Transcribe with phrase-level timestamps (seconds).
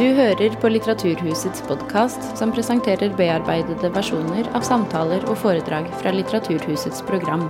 [0.00, 7.02] Du hører på Litteraturhusets podkast, som presenterer bearbeidede versjoner av samtaler og foredrag fra Litteraturhusets
[7.04, 7.42] program.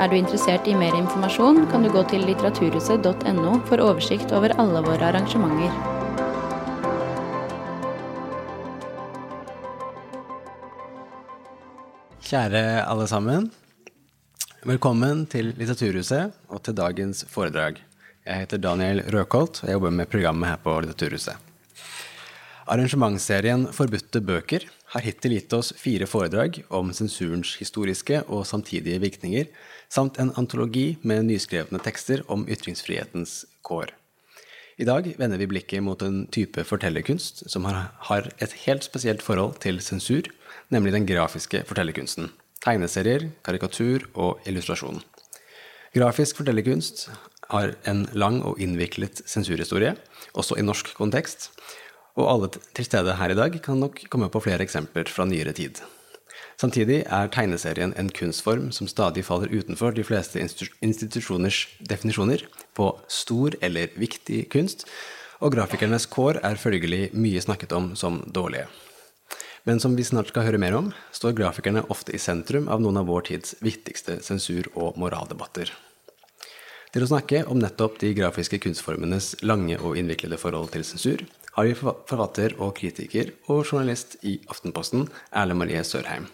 [0.00, 4.80] Er du interessert i mer informasjon, kan du gå til litteraturhuset.no for oversikt over alle
[4.86, 5.74] våre arrangementer.
[12.30, 13.50] Kjære alle sammen.
[14.64, 17.84] Velkommen til Litteraturhuset og til dagens foredrag.
[18.24, 21.47] Jeg heter Daniel Røkholt, og jeg jobber med programmet her på Litteraturhuset.
[22.68, 29.46] Arrangementsserien Forbudte bøker har hittil gitt oss fire foredrag om sensurens historiske og samtidige virkninger,
[29.88, 33.94] samt en antologi med nyskrevne tekster om ytringsfrihetens kår.
[34.78, 39.56] I dag vender vi blikket mot en type fortellerkunst som har et helt spesielt forhold
[39.64, 40.28] til sensur,
[40.68, 42.28] nemlig den grafiske fortellerkunsten.
[42.60, 45.00] Tegneserier, karikatur og illustrasjon.
[45.96, 47.08] Grafisk fortellerkunst
[47.48, 49.96] har en lang og innviklet sensurhistorie,
[50.36, 51.48] også i norsk kontekst,
[52.18, 55.54] og alle til stede her i dag kan nok komme på flere eksempler fra nyere
[55.54, 55.78] tid.
[56.58, 62.42] Samtidig er tegneserien en kunstform som stadig faller utenfor de fleste institusjoners definisjoner
[62.74, 64.82] på stor eller viktig kunst,
[65.38, 68.66] og grafikernes kår er følgelig mye snakket om som dårlige.
[69.68, 72.98] Men som vi snart skal høre mer om, står grafikerne ofte i sentrum av noen
[72.98, 75.70] av vår tids viktigste sensur- og moraldebatter.
[76.88, 81.22] Til å snakke om nettopp de grafiske kunstformenes lange og innviklede forhold til sensur,
[81.66, 86.28] vi forfatter og kritiker og journalist i Aftenposten, Erle Marie Sørheim.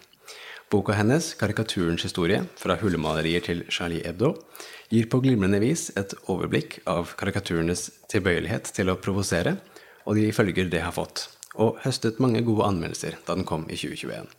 [0.69, 4.35] Boka hennes, 'Karikaturens historie fra hullemalerier til Charlie Hebdo',
[4.89, 9.57] gir på glimrende vis et overblikk av karikaturenes tilbøyelighet til å provosere,
[10.05, 13.77] og de følger det har fått, og høstet mange gode anmeldelser da den kom i
[13.77, 14.29] 2021.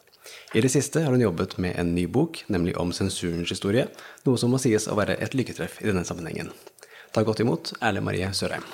[0.55, 3.87] I det siste har hun jobbet med en ny bok, nemlig om sensurens historie,
[4.27, 6.51] noe som må sies å være et lykketreff i denne sammenhengen.
[7.15, 8.67] Ta godt imot Erle Marie Sørheim.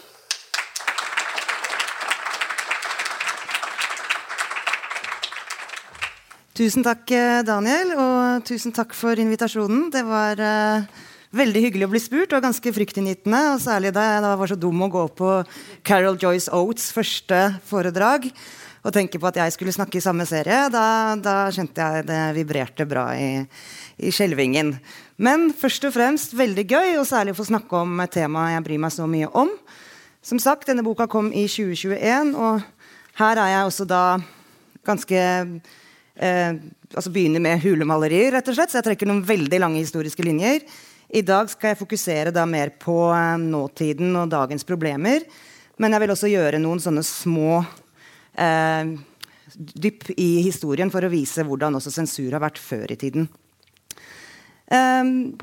[6.52, 9.86] Tusen takk, eh, Daniel, og tusen takk for invitasjonen.
[9.88, 10.84] Det var uh,
[11.32, 13.40] veldig hyggelig å bli spurt og ganske fryktinngytende.
[13.54, 15.30] Og særlig da jeg da var så dum å gå på
[15.80, 18.28] Carol Joyce Oates' første foredrag
[18.84, 20.68] og tenke på at jeg skulle snakke i samme serie.
[20.68, 20.84] Da,
[21.16, 23.32] da skjønte jeg det vibrerte bra i,
[23.96, 24.76] i skjelvingen.
[25.24, 28.68] Men først og fremst veldig gøy, og særlig å få snakke om et tema jeg
[28.68, 29.56] bryr meg så mye om.
[30.20, 32.60] Som sagt, denne boka kom i 2021, og
[33.24, 34.02] her er jeg også da
[34.84, 35.30] ganske
[36.16, 36.56] eh,
[36.92, 38.72] altså begynner med hulemalerier, rett og slett.
[38.72, 40.64] Så jeg trekker noen veldig lange historiske linjer.
[41.12, 45.24] I dag skal jeg fokusere da mer på eh, nåtiden og dagens problemer.
[45.80, 47.62] Men jeg vil også gjøre noen sånne små
[48.36, 48.92] eh,
[49.56, 53.28] dypp i historien for å vise hvordan også sensur har vært før i tiden.
[54.72, 55.34] Um,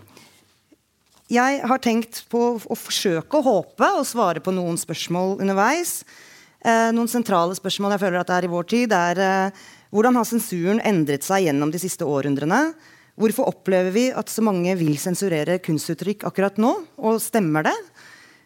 [1.29, 5.99] jeg har tenkt på å forsøke å håpe og svare på noen spørsmål underveis.
[6.65, 10.19] Eh, noen sentrale spørsmål jeg føler at det er i vår tid, er eh, hvordan
[10.19, 12.73] har sensuren endret seg gjennom de siste århundrene?
[13.19, 16.71] Hvorfor opplever vi at så mange vil sensurere kunstuttrykk akkurat nå?
[17.01, 17.75] Og stemmer det?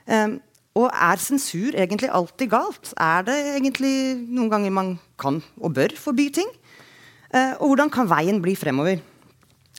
[0.07, 0.39] Um,
[0.79, 2.93] og er sensur egentlig alltid galt?
[2.97, 3.93] Er det egentlig
[4.23, 6.49] noen ganger man kan og bør forby ting?
[7.29, 9.03] Uh, og hvordan kan veien bli fremover?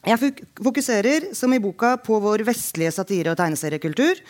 [0.04, 4.20] Jeg fokuserer, som i boka, på vår vestlige satire- og tegneseriekultur.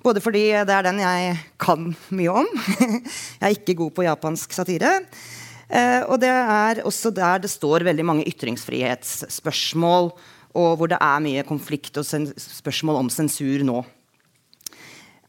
[0.00, 2.48] Både fordi det er den jeg kan mye om.
[3.40, 4.94] jeg er ikke god på japansk satire.
[5.70, 10.10] Eh, og det er også der det står veldig mange ytringsfrihetsspørsmål,
[10.58, 13.84] og hvor det er mye konflikt og spørsmål om sensur nå.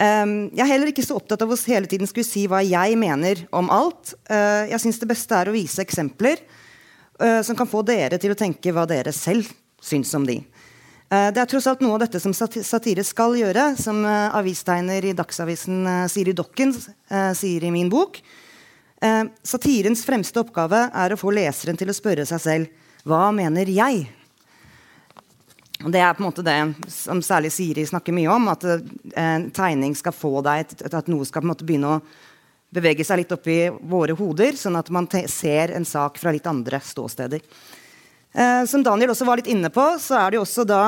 [0.02, 2.96] Um, jeg er heller ikke så opptatt av å hele tiden skulle si hva jeg
[2.98, 4.16] mener om alt.
[4.26, 6.42] Uh, jeg syns det beste er å vise eksempler
[7.22, 10.42] uh, som kan få dere til å tenke hva dere selv syns om de.
[11.12, 16.08] Det er tross alt noe av dette som satire skal gjøre, som avistegner i Dagsavisen
[16.08, 16.72] Siri Dokken
[17.36, 18.22] sier i min bok.
[19.02, 23.70] Eh, satirens fremste oppgave er å få leseren til å spørre seg selv hva mener
[23.74, 24.04] jeg?
[25.82, 26.58] Det er på en måte det
[26.94, 28.46] som særlig Siri snakker mye om.
[28.54, 28.84] At eh,
[29.18, 32.02] en tegning skal få deg at noe skal på en måte begynne å
[32.72, 36.46] bevege seg litt opp i våre hoder, sånn at man ser en sak fra litt
[36.48, 37.42] andre ståsteder.
[38.32, 40.84] Eh, som Daniel også var litt inne på, så er det jo også da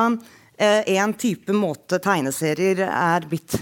[0.56, 3.58] eh, en type måte tegneserier er blitt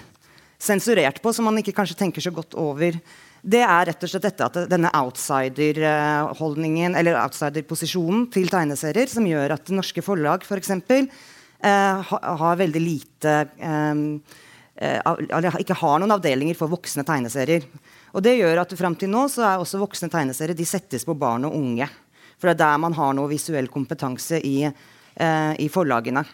[0.63, 3.01] sensurert på, som man ikke kanskje tenker så godt over
[3.43, 9.57] det er rett og slett dette at denne outsider-holdningen eller outsider-posisjonen til tegneserier som gjør
[9.57, 10.71] at norske forlag f.eks.
[10.87, 12.13] For eh,
[12.43, 14.05] har veldig lite eh,
[14.79, 17.67] eh, ikke har noen avdelinger for voksne tegneserier.
[18.15, 21.19] Og det gjør at fram til nå så er også voksne tegneserier de settes på
[21.19, 21.89] barn og unge.
[22.39, 26.25] For det er der man har noe visuell kompetanse i, eh, i forlagene.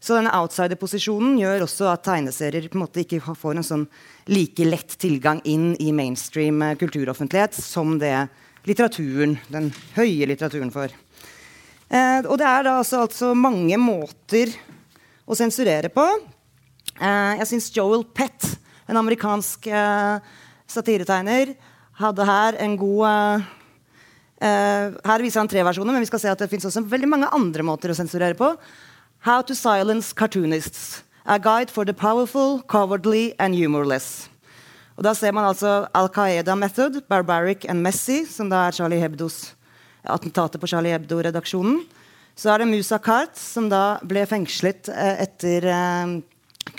[0.00, 3.86] Så denne outsider-posisjonen gjør også at tegneserier på en måte ikke får en sånn
[4.30, 8.14] like lett tilgang inn i mainstream eh, kulturoffentlighet som det
[8.66, 10.94] litteraturen, den høye litteraturen får.
[11.88, 14.52] Eh, og det er da altså, altså mange måter
[15.26, 16.04] å sensurere på.
[16.96, 18.52] Eh, jeg syns Joel Pett,
[18.86, 20.34] en amerikansk eh,
[20.70, 21.54] satiretegner,
[21.96, 23.52] hadde her en god eh,
[24.36, 27.08] Uh, her viser han tre versjoner, men vi skal se at det fins også veldig
[27.08, 28.50] mange andre måter å sensurere på.
[29.26, 31.02] How to silence cartoonists.
[31.26, 34.28] A guide for the powerful, cowardly and humorless.
[34.96, 39.00] Og Da ser man altså Al Qaeda Method, Barbaric and Messy, som da er Charlie
[39.00, 39.56] Hebdos
[40.04, 41.80] attentatet på Charlie Hebdo-redaksjonen.
[42.36, 46.22] Så er det Musa Kart, som da ble fengslet uh, etter uh,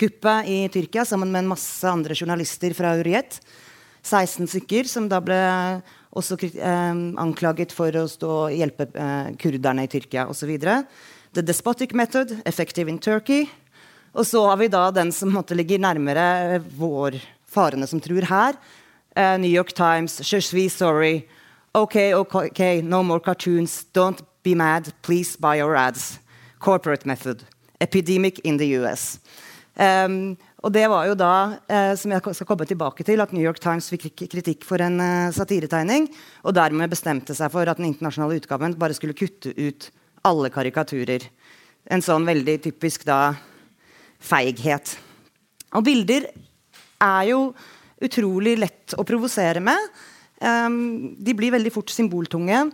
[0.00, 3.42] kuppet i Tyrkia sammen med en masse andre journalister fra Uriet.
[4.08, 5.36] 16 stykker som da ble
[6.16, 10.54] også eh, anklaget for å hjelpe eh, kurderne i Tyrkia osv.
[11.38, 13.46] The Despotic Method, Effective in Turkey.
[14.12, 18.56] Og så har vi da den som måtte ligger nærmere vår farene som truer her.
[19.14, 21.28] Uh, New York Times, Je suis sorry.
[21.74, 23.86] OK, OK, no more cartoons.
[23.94, 24.90] Don't be mad.
[25.02, 26.18] Please buy our ads.
[26.58, 27.44] Corporate method.
[27.80, 29.20] Epidemic in the US.
[29.78, 33.44] Um, og det var jo da, eh, som jeg skal komme tilbake til, at New
[33.44, 36.10] York Times fikk kritikk for en eh, satiretegning,
[36.42, 39.92] og dermed bestemte seg for at den internasjonale utgaven bare skulle kutte ut
[40.28, 41.24] alle karikaturer.
[41.88, 43.32] En sånn veldig typisk da
[44.20, 44.96] feighet.
[45.76, 46.28] Og bilder
[47.02, 47.40] er jo
[48.04, 49.88] utrolig lett å provosere med.
[50.38, 52.68] De blir veldig fort symboltunge.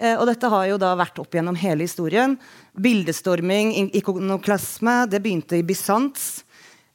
[0.00, 2.38] Uh, og dette har jo da vært opp gjennom hele historien.
[2.80, 6.40] Bildestorming, ikonoklasme, det begynte i Bysants.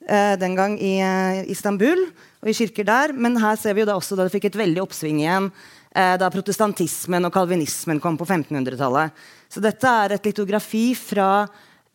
[0.07, 2.00] Eh, den gang i eh, Istanbul
[2.39, 3.12] og i kirker der.
[3.12, 5.57] Men her ser vi jo da også da det fikk et veldig oppsving igjen eh,
[5.94, 9.16] da protestantismen og kalvinismen kom på 1500-tallet.
[9.50, 11.48] Så dette er et litografi fra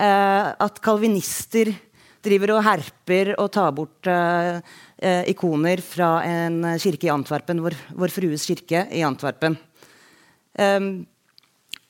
[0.03, 1.71] at kalvinister
[2.25, 4.59] driver og herper og tar bort uh,
[5.31, 9.55] ikoner fra en kirke i Antwerpen, vår, vår Frues kirke i Antwerpen.
[10.59, 10.93] Um,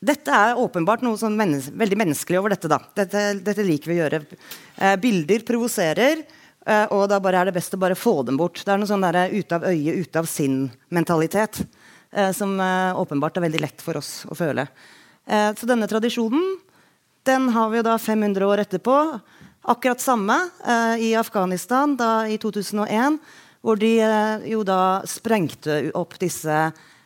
[0.02, 2.70] dette er åpenbart noe sånn mennes veldig menneskelig over dette.
[2.70, 2.80] da.
[2.98, 4.22] Dette, dette liker vi å gjøre.
[4.76, 6.24] Eh, bilder provoserer,
[6.66, 8.64] eh, og da er det best å bare få dem bort.
[8.64, 11.81] Det er noe sånn der, ute av øye, ute av sinn-mentalitet eh,
[12.36, 14.66] som eh, åpenbart er veldig lett for oss å føle.
[15.26, 16.56] Eh, så denne tradisjonen
[17.26, 18.96] den har vi da 500 år etterpå.
[19.72, 20.36] Akkurat samme
[20.66, 23.20] eh, i Afghanistan da, i 2001,
[23.62, 23.92] hvor de
[24.50, 26.64] jo da sprengte opp disse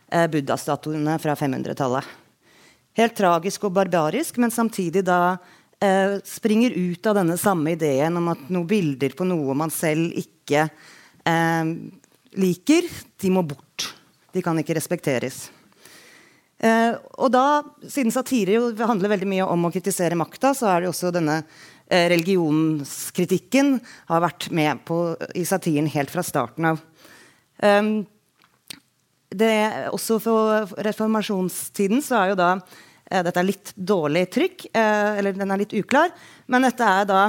[0.09, 2.15] buddha-statuene fra 500-tallet
[2.97, 5.37] helt tragisk og barbarisk, men samtidig da
[5.83, 10.15] eh, springer ut av denne samme ideen om at noen bilder på noe man selv
[10.17, 11.73] ikke eh,
[12.41, 13.66] liker, de må bort.
[14.37, 15.47] De kan ikke respekteres.
[16.57, 20.85] Eh, og da, Siden satire jo handler veldig mye om å kritisere makta, så er
[20.85, 23.79] det også denne eh, religionskritikken
[24.11, 25.01] har vært med på,
[25.37, 26.83] i satiren helt fra starten av.
[27.65, 27.93] Eh,
[29.37, 29.55] det,
[29.93, 32.51] også for reformasjonstiden så er jo da
[33.07, 36.11] Eh, dette er litt dårlig trykk, eh, eller den er litt uklar.
[36.51, 37.21] Men dette er da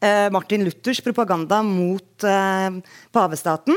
[0.00, 2.24] eh, Martin Luthers propaganda mot
[3.12, 3.76] pavestaten.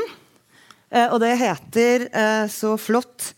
[0.90, 2.06] Og det heter
[2.50, 3.28] så flott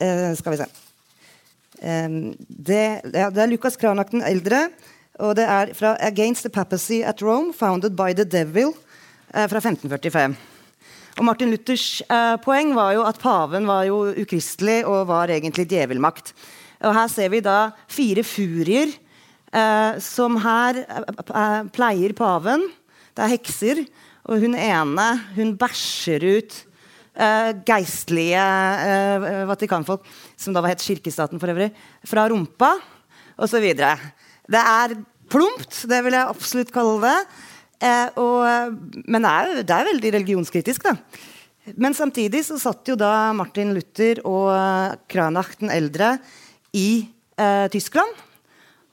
[0.00, 0.68] Skal vi se
[1.76, 4.70] det, det, er Lukas Kranak den eldre.
[5.20, 8.72] Og det er fra 'Against the Papacy at Rome', founded by the Devil,
[9.32, 10.36] fra 1545.
[11.16, 15.64] Og Martin Luthers eh, poeng var jo at paven var jo ukristelig og var egentlig
[15.70, 16.34] djevelmakt.
[16.84, 22.66] Og Her ser vi da fire furier eh, som her eh, pleier paven.
[23.16, 23.80] Det er hekser.
[24.26, 25.06] Og hun ene
[25.36, 26.56] hun bæsjer ut
[27.18, 30.06] uh, geistlige uh, vatikanfolk,
[30.38, 31.70] som da var het kirkestaten for øvrig,
[32.06, 32.74] fra rumpa
[33.38, 33.68] osv.
[33.76, 34.96] Det er
[35.30, 37.16] plumpt, det vil jeg absolutt kalle det.
[37.76, 40.96] Uh, og, men det er, det er, veldig religionskritisk, da.
[41.76, 44.54] Men samtidig så satt jo da Martin Luther og
[45.10, 46.14] Kranach den eldre
[46.78, 47.08] i
[47.74, 48.22] Tyskland.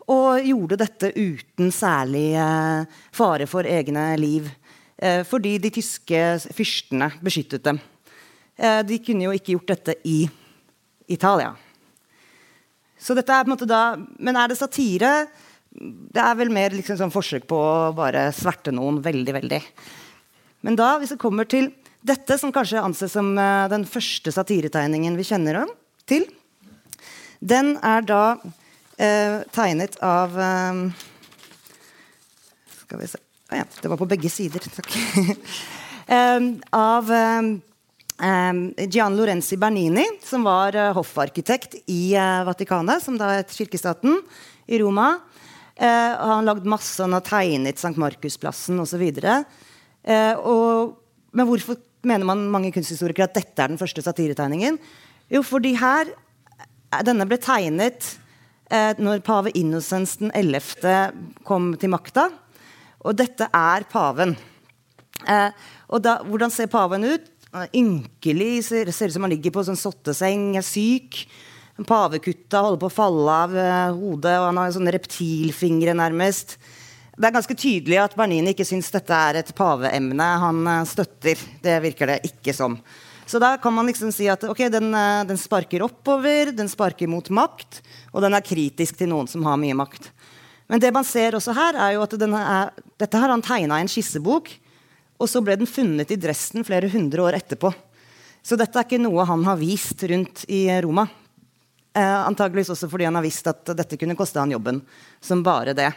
[0.10, 2.34] Og gjorde dette uten særlig
[3.14, 4.50] fare for egne liv.
[4.98, 6.22] Eh, fordi de tyske
[6.54, 7.80] fyrstene beskyttet dem.
[8.58, 10.24] Eh, de kunne jo ikke gjort dette i
[11.12, 11.54] Italia.
[13.00, 15.28] Så dette er på en måte da, Men er det satire?
[15.74, 19.62] det er vel mer liksom sånn forsøk på å bare sverte noen veldig, veldig.
[20.68, 21.72] Men da, hvis det kommer til
[22.06, 25.74] dette, som kanskje anses som uh, den første satiretegningen vi kjenner om,
[26.10, 26.28] til,
[27.44, 28.22] den er da
[28.96, 30.78] eh, tegnet av eh,
[32.84, 33.23] Skal vi se
[33.58, 34.64] ja, Det var på begge sider.
[34.78, 34.98] Takk.
[36.74, 37.12] av
[38.94, 42.14] Gian Lorenzi Bernini, som var uh, hoffarkitekt i
[42.46, 44.20] Vatikanet, som da het kirkestaten,
[44.68, 45.16] i Roma.
[45.76, 47.96] Eh, han har lagd masse, han har tegnet St.
[48.00, 49.04] Markusplassen osv.
[50.04, 50.94] Uh,
[51.34, 54.78] men hvorfor mener man mange kunsthistorikere at dette er den første satiretegningen?
[55.34, 58.06] Jo, fordi her eh, Denne ble tegnet
[58.70, 61.42] eh, når pave Innocens den 11.
[61.48, 62.28] kom til makta.
[63.04, 64.36] Og dette er paven.
[65.28, 67.32] Eh, og da, hvordan ser paven ut?
[67.76, 68.54] Ynkelig.
[68.70, 71.26] Ser, ser ut som han ligger på sånn sotteseng, er syk.
[71.82, 76.58] Pavekutta holder på å falle av eh, hodet, og han har sånne reptilfingre, nærmest.
[77.14, 81.38] Det er ganske tydelig at Bernini ikke syns dette er et paveemne han uh, støtter.
[81.62, 82.80] Det virker det ikke som.
[83.30, 87.12] Så da kan man liksom si at okay, den, uh, den, sparker oppover, den sparker
[87.12, 87.84] mot makt,
[88.14, 90.10] og den er kritisk til noen som har mye makt.
[90.72, 92.70] Men det man ser også her, er jo at er,
[93.02, 94.52] dette har han tegna i en skissebok,
[95.20, 97.72] og så ble den funnet i Dresden flere hundre år etterpå.
[98.44, 101.06] Så dette er ikke noe han har vist rundt i Roma.
[101.94, 104.82] Eh, antageligvis også fordi han har visst at dette kunne koste han jobben.
[105.24, 105.92] Som bare det.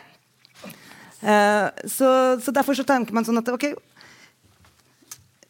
[1.20, 2.08] Eh, så,
[2.38, 3.70] så, derfor så tenker man sånn at ok,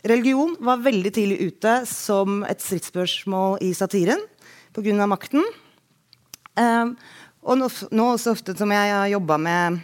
[0.06, 4.22] religion var veldig tidlig ute som et stridsspørsmål i satiren
[4.76, 5.08] pga.
[5.10, 5.42] makten.
[6.56, 6.94] Eh,
[7.46, 9.78] og nå, nå, så ofte som jeg har jobba med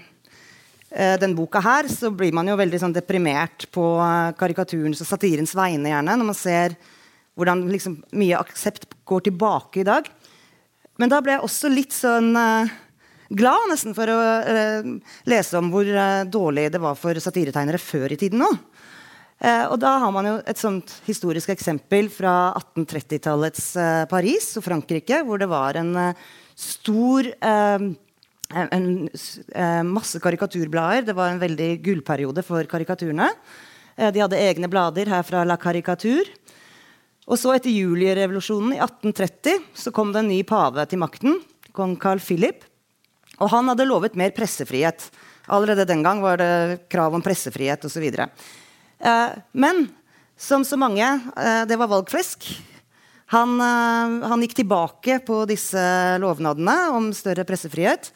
[0.91, 5.09] eh, den boka her, så blir man jo veldig sånn deprimert på eh, karikaturens og
[5.09, 6.75] satirens vegne, gjerne, når man ser
[7.39, 10.11] hvordan liksom, mye aksept går tilbake i dag.
[11.01, 12.73] Men da ble jeg også litt sånn uh,
[13.33, 14.91] glad nesten for å uh,
[15.31, 18.51] lese om hvor uh, dårlig det var for satiretegnere før i tiden nå.
[19.43, 23.65] og da har man jo et sånt historisk eksempel fra 1830-tallets
[24.07, 25.97] Paris og Frankrike, hvor det var en
[26.63, 27.89] stor en,
[28.53, 28.87] en,
[29.89, 31.09] masse karikaturblader.
[31.09, 33.29] Det var en veldig gullperiode for karikaturene.
[33.97, 36.29] de hadde egne blader her fra La Caricature.
[37.31, 41.39] Og så Etter julierevolusjonen i 1830 så kom det en ny pave til makten,
[41.77, 42.65] kong Carl Philip.
[43.39, 45.07] Og han hadde lovet mer pressefrihet.
[45.53, 48.05] Allerede den gang var det krav om pressefrihet osv.
[49.03, 49.87] Eh, men
[50.39, 52.47] som så mange, eh, det var valgflesk.
[53.33, 55.83] Han, eh, han, gikk tilbake på disse
[56.21, 58.11] lovnadene om større pressefrihet.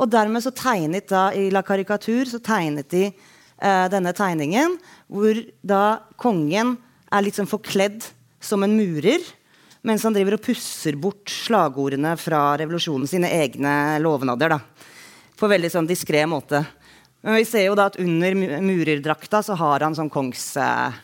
[0.00, 4.74] Og dermed så tegnet da i La Karikatur så tegnet de eh, denne tegningen
[5.06, 6.78] hvor da kongen
[7.10, 8.02] er litt sånn forkledd
[8.40, 9.20] som en murer,
[9.86, 14.56] mens han driver og pusser bort slagordene fra revolusjonen, sine egne lovnader.
[14.56, 14.60] da,
[15.38, 16.64] På veldig sånn diskré måte.
[17.22, 21.02] Men vi ser jo da at under murerdrakta så har han sånn kongsdrakt.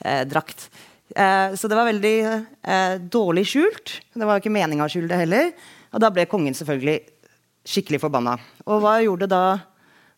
[0.00, 3.92] Eh, eh, så det var veldig eh, dårlig skjult.
[4.14, 5.52] Det var jo ikke meninga å skjule det heller.
[5.94, 6.98] Og da ble kongen selvfølgelig
[7.66, 8.36] skikkelig forbanna.
[8.66, 9.58] Og hva gjorde, da,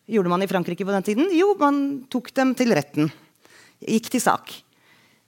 [0.09, 1.29] gjorde man i Frankrike på den tiden?
[1.35, 3.11] Jo, man tok dem til retten.
[3.79, 4.53] Gikk til sak.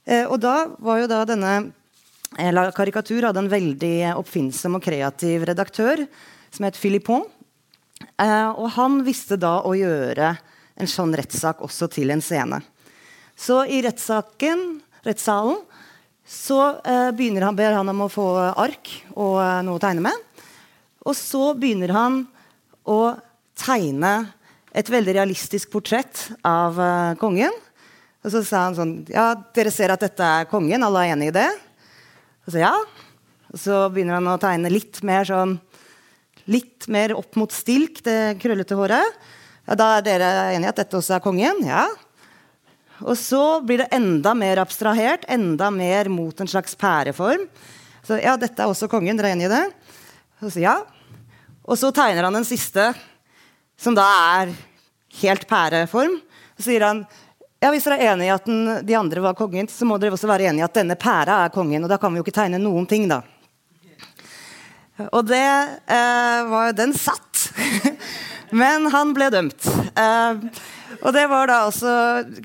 [0.06, 1.54] Eh, og da var jo da denne
[2.32, 6.00] La Karikatur hadde en veldig oppfinnsom og kreativ redaktør
[6.48, 7.26] som het Philippon.
[8.22, 10.30] Og han visste da å gjøre
[10.80, 12.62] en sånn rettssak også til en scene.
[13.36, 15.58] Så i rettssaken, rettssalen,
[16.26, 20.04] så eh, begynner han, ber han om å få ark og eh, noe å tegne
[20.06, 20.46] med.
[21.02, 22.22] Og så begynner han
[22.88, 23.00] å
[23.58, 24.14] tegne
[24.72, 27.54] et veldig realistisk portrett av eh, kongen.
[28.22, 30.84] Og så sa han sånn Ja, dere ser at dette er kongen?
[30.86, 31.48] Alle er enig i det?
[32.46, 32.72] Og så ja.
[33.52, 35.58] Og så begynner han å tegne litt mer sånn
[36.50, 39.18] Litt mer opp mot stilk, det krøllete håret.
[39.68, 41.60] Ja, da er dere enige at dette også er kongen?
[41.62, 41.84] Ja.
[43.00, 47.46] Og så blir det enda mer abstrahert, enda mer mot en slags pæreform.
[48.06, 49.16] Så ja, dette er også kongen.
[49.18, 49.64] Dere er enige i det?
[50.42, 50.76] Og så ja.
[51.62, 52.90] Og så tegner han den siste,
[53.78, 54.06] som da
[54.38, 54.54] er
[55.22, 56.18] helt pæreform.
[56.58, 57.04] Så sier han
[57.62, 60.16] ja, Hvis dere er enig i at den, de andre var kongen, så må dere
[60.16, 61.84] også være enig i at denne pæra er kongen.
[61.86, 63.20] Og da kan vi jo ikke tegne noen ting, da.
[65.08, 67.52] Og det eh, var Den satt!
[68.62, 69.68] Men han ble dømt.
[69.94, 70.42] Eh,
[71.02, 71.92] og det var da også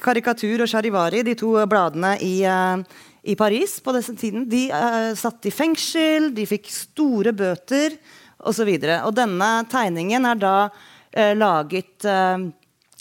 [0.02, 2.82] Karikatur og Charivari, de to bladene i, eh,
[3.30, 4.48] i Paris på denne tiden.
[4.50, 8.00] De uh, satt i fengsel, de fikk store bøter
[8.40, 8.72] osv.
[8.72, 12.48] Og, så og denne tegningen er da uh, laget uh,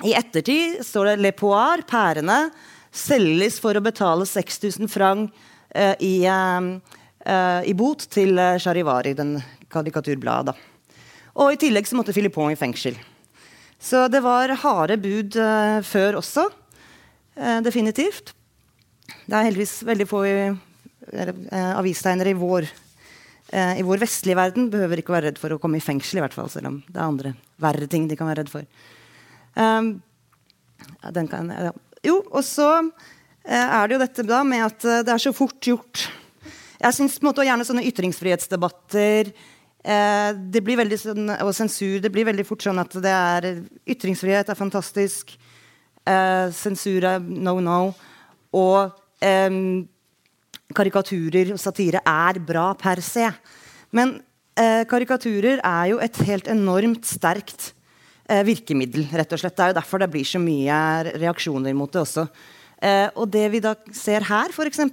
[0.05, 2.51] i ettertid står det 'Le Poir', pærene,
[2.93, 9.39] selges for å betale 6000 franc uh, i, uh, i, bot til Charivari, den
[9.73, 10.53] karikaturbladet.
[11.37, 12.97] Og i tillegg så måtte Philippon i fengsel.
[13.79, 16.47] Så det var harde bud eh, før også.
[17.37, 18.33] Eh, definitivt.
[19.27, 20.57] Det er heldigvis veldig få eh,
[21.77, 22.73] avistegnere i vår
[23.47, 26.35] i vår vestlige verden behøver ikke være redd for å komme i fengsel, i hvert
[26.35, 27.31] fall, selv om det er andre
[27.63, 28.65] verre ting de kan være redd for.
[29.55, 29.93] Um,
[31.31, 31.71] kan, ja.
[32.03, 32.67] Jo, og så
[33.47, 36.09] er det jo dette da med at det er så fort gjort.
[36.83, 39.31] Jeg syns gjerne sånne ytringsfrihetsdebatter
[39.87, 43.45] det blir veldig sånn, og sensur det blir veldig fort sånn at det er
[43.87, 45.37] ytringsfrihet er fantastisk.
[46.07, 47.81] Eh, sensur er no no.
[48.57, 48.91] Og
[49.23, 49.59] eh,
[50.77, 53.27] karikaturer og satire er bra per se.
[53.95, 54.17] Men
[54.59, 57.73] eh, karikaturer er jo et helt enormt sterkt
[58.29, 59.09] eh, virkemiddel.
[59.13, 59.57] rett og slett.
[59.57, 60.79] Det er jo derfor det blir så mye
[61.17, 62.27] reaksjoner mot det også.
[62.83, 64.85] Eh, og det vi da ser her, f.eks.,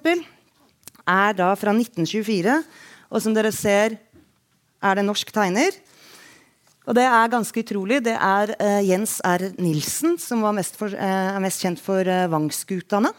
[1.04, 2.58] er da fra 1924.
[3.12, 3.98] Og som dere ser,
[4.84, 5.76] er det norsk tegner.
[6.84, 8.02] Og det er ganske utrolig.
[8.04, 9.48] Det er uh, Jens R.
[9.62, 13.14] Nilsen, som mest for, uh, er mest kjent for uh, Vangskutane.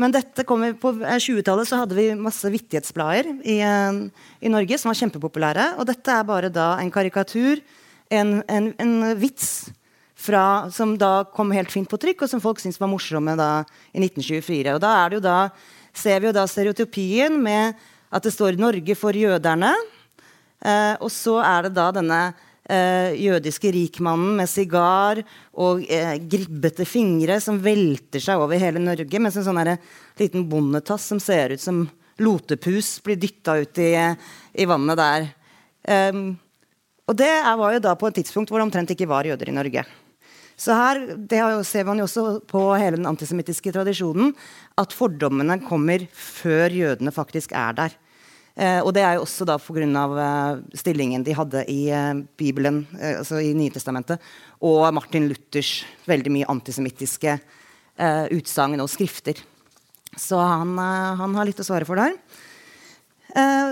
[0.00, 4.96] Men dette kommer på 20-tallet så hadde vi masse vittighetsblader i, i, Norge som var
[4.96, 5.66] kjempepopulære.
[5.76, 7.60] Og dette er bare da en karikatur,
[8.08, 9.68] en, en, en vits
[10.20, 13.50] fra, som da kom helt fint på trykk, og som folk syntes var morsomme da
[13.92, 14.74] i 1924.
[14.76, 15.38] Og da, da,
[15.96, 17.76] ser vi jo da stereotypien med
[18.10, 19.74] at det står 'Norge for jøderne'.
[20.60, 22.18] Eh, og så er det da denne
[22.68, 25.22] eh, jødiske rikmannen med sigar
[25.56, 29.76] og eh, gribbete fingre som velter seg over hele Norge, mens en sånn her,
[30.20, 31.86] liten bondetass som ser ut som
[32.20, 33.94] lotepus, blir dytta ut i,
[34.52, 35.30] i, vannet der.
[37.08, 39.54] Og det var jo da på et tidspunkt hvor det omtrent ikke var jøder i
[39.56, 39.86] Norge.
[40.60, 44.34] Så her det ser man jo også på hele den antisemittiske tradisjonen
[44.76, 47.96] at fordommene kommer før jødene faktisk er der.
[48.60, 49.84] Eh, og det er jo også da pga.
[49.86, 54.20] Eh, stillingen de hadde i eh, Bibelen, eh, altså i Nytestamentet,
[54.60, 59.40] og Martin Luthers veldig mye antisemittiske eh, utsagn og skrifter.
[60.18, 62.16] Så han, han, har litt å svare for der.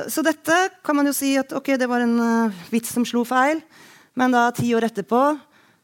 [0.07, 0.55] Så dette
[0.87, 3.59] kan man jo si at ok, det var en vits som slo feil.
[4.15, 5.19] Men da ti år etterpå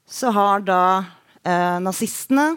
[0.06, 0.78] så har da
[1.82, 2.52] nazistene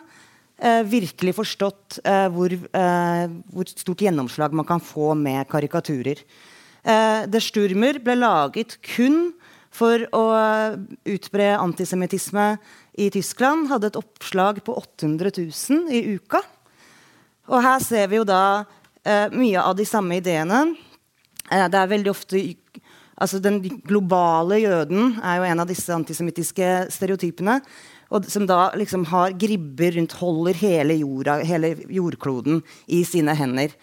[0.57, 6.23] eh, virkelig forstått eh, hvor, eh, hvor, stort gjennomslag man kan få med karikaturer.
[6.83, 9.33] Eh, Der Sturmer ble laget kun
[9.77, 10.25] for å
[11.05, 12.55] utbre antisemittisme
[12.97, 13.69] i Tyskland.
[13.69, 16.41] Hadde et oppslag på 800 000 i uka.
[17.47, 18.65] Og her ser vi jo da
[19.05, 20.75] eh, mye av de samme ideene.
[21.49, 22.41] det er veldig ofte
[23.17, 27.55] Altså Den globale jøden er jo en av disse antisemittiske stereotypene.
[28.13, 33.73] Og som da liksom har gribber rundt, holder hele, jorda, hele jordkloden i sine hender.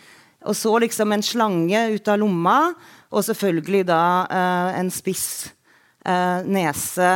[0.44, 2.58] Og så liksom en slange ut av lomma,
[3.12, 5.28] og selvfølgelig da eh, en spiss
[6.04, 7.14] eh, nese.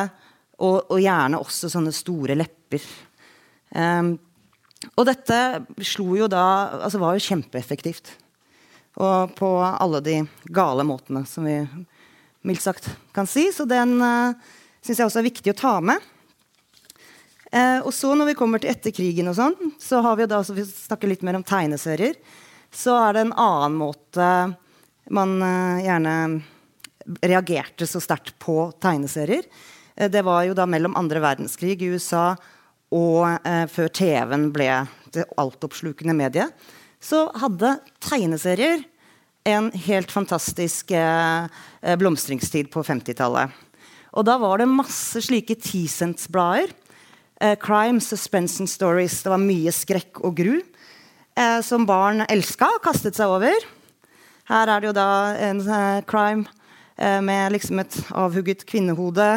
[0.59, 2.83] Og, og, gjerne også sånne store lepper.
[3.71, 4.16] Um,
[4.99, 5.37] og dette
[5.87, 6.40] slo jo da
[6.81, 8.11] Altså var jo kjempeeffektivt.
[8.99, 10.16] Og på alle de
[10.51, 11.61] gale måtene som vi
[12.49, 13.47] mildt sagt kan si.
[13.55, 16.03] Så den uh, eh, syns jeg også er viktig å ta med.
[17.48, 20.42] Uh, og så når vi kommer til etter krigen, og sånn, så har vi da,
[20.44, 22.18] så vi snakker litt mer om tegneserier.
[22.74, 24.28] Så er det en annen måte
[25.08, 26.14] man eh, gjerne
[27.24, 29.46] reagerte så sterkt på tegneserier.
[29.96, 32.34] Eh, det var jo da mellom andre verdenskrig i USA
[32.92, 34.68] og før TV-en ble
[35.12, 36.52] det altoppslukende mediet.
[37.00, 38.84] Så hadde tegneserier
[39.48, 41.48] en helt fantastisk eh,
[41.82, 43.50] eh blomstringstid på 50-tallet.
[44.12, 46.72] Og da var det masse slike T-cents-blader.
[47.40, 49.22] Eh, crime, suspense and stories.
[49.22, 50.57] Det var mye skrekk og gru.
[51.38, 53.55] Eh, som barn elska og kastet seg over.
[54.51, 55.09] Her er det jo da
[55.46, 56.48] en eh, crime
[56.96, 59.31] eh, med liksom et avhugget kvinnehode.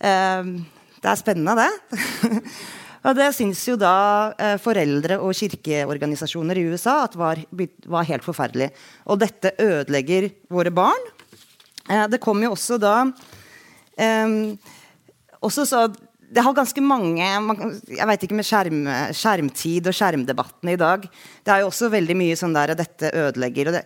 [0.00, 2.40] det er spennende, det.
[3.00, 7.40] Og det syns jo da eh, foreldre og kirkeorganisasjoner i USA at var,
[7.88, 8.68] var, helt forferdelig.
[9.08, 11.08] Og dette ødelegger våre barn.
[11.88, 12.96] Eh, det kom jo også da
[13.96, 14.52] eh,
[15.40, 15.86] også så,
[16.30, 17.26] Det har ganske mange
[17.90, 18.84] Jeg veit ikke med skjerm,
[19.16, 21.06] skjermtid og skjermdebattene i dag.
[21.42, 23.72] Det er jo også veldig mye sånn der dette ødelegger.
[23.74, 23.82] Det,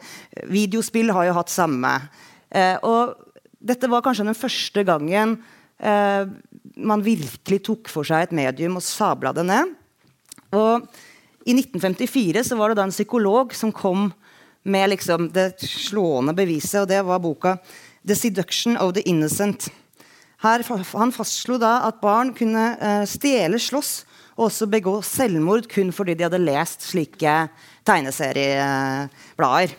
[0.52, 1.94] videospill har jo hatt samme.
[2.52, 3.14] Eh, og
[3.64, 5.38] dette var kanskje den første gangen
[5.80, 6.28] eh,
[6.76, 9.72] man virkelig tok for seg et medium og sabla det ned.
[10.54, 10.84] Og
[11.48, 14.10] I 1954 så var det da en psykolog som kom
[14.64, 17.56] med liksom det slående beviset, og det var boka
[18.04, 19.68] 'The Seduction of the Innocent'.
[20.42, 20.58] Her,
[20.98, 23.92] han fastslo da at barn kunne uh, stjele, slåss
[24.34, 27.34] og også begå selvmord kun fordi de hadde lest slike
[27.86, 29.70] tegneserieblader.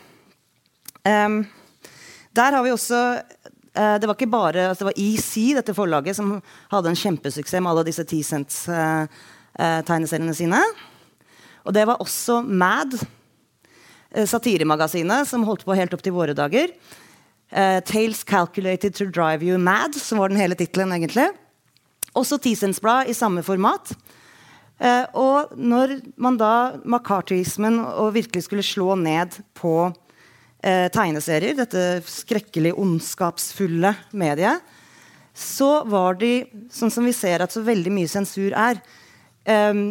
[1.06, 1.46] Um,
[2.36, 6.14] der har vi også uh, det var ikke bare altså det var EC, dette forlaget,
[6.16, 6.26] som
[6.72, 10.62] hadde en kjempesuksess med alle disse T Cents-tegneseriene eh, sine.
[11.66, 12.94] Og det var også Mad,
[14.14, 16.68] eh, satiremagasinet, som holdt på helt opp til våre dager.
[17.52, 20.92] Uh, 'Tales Calculated to Drive You Mad', som var den hele tittelen.
[20.92, 21.28] egentlig.
[22.14, 23.92] Også T-Sense-blad i samme format.
[24.80, 32.02] Uh, og når man da McCarthyismen og virkelig skulle slå ned på uh, tegneserier, dette
[32.04, 34.60] skrekkelig ondskapsfulle mediet,
[35.36, 38.80] så var de, sånn som vi ser at så veldig mye sensur er
[39.70, 39.90] um,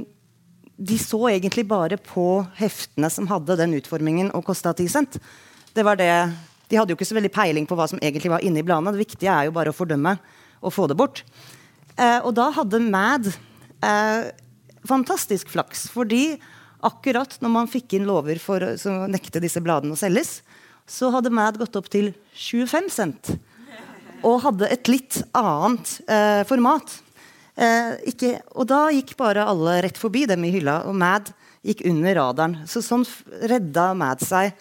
[0.76, 5.20] De så egentlig bare på heftene som hadde den utformingen og kosta 10 cent.
[5.72, 6.10] Det var det,
[6.70, 8.96] de hadde jo ikke så veldig peiling på hva som egentlig var inni bladene.
[8.96, 10.16] Det viktige er jo bare å fordømme
[10.66, 11.24] og få det bort.
[11.96, 14.32] Eh, og da hadde Mad eh,
[14.88, 16.36] fantastisk flaks, fordi
[16.86, 20.40] akkurat når man fikk inn lover for å nekte disse bladene å selges,
[20.86, 23.34] så hadde Mad gått opp til 25 cent.
[24.26, 26.94] Og hadde et litt annet eh, format.
[27.56, 31.32] Eh, ikke, og da gikk bare alle rett forbi dem i hylla, og Mad
[31.66, 32.58] gikk under radaren.
[32.70, 33.06] Så sånn
[33.50, 34.54] redda Mad seg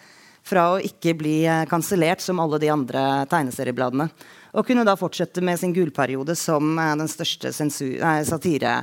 [0.45, 4.09] fra å ikke bli eh, kansellert som alle de andre tegneseriebladene.
[4.55, 8.77] Og kunne da fortsette med sin gullperiode som eh, den største satire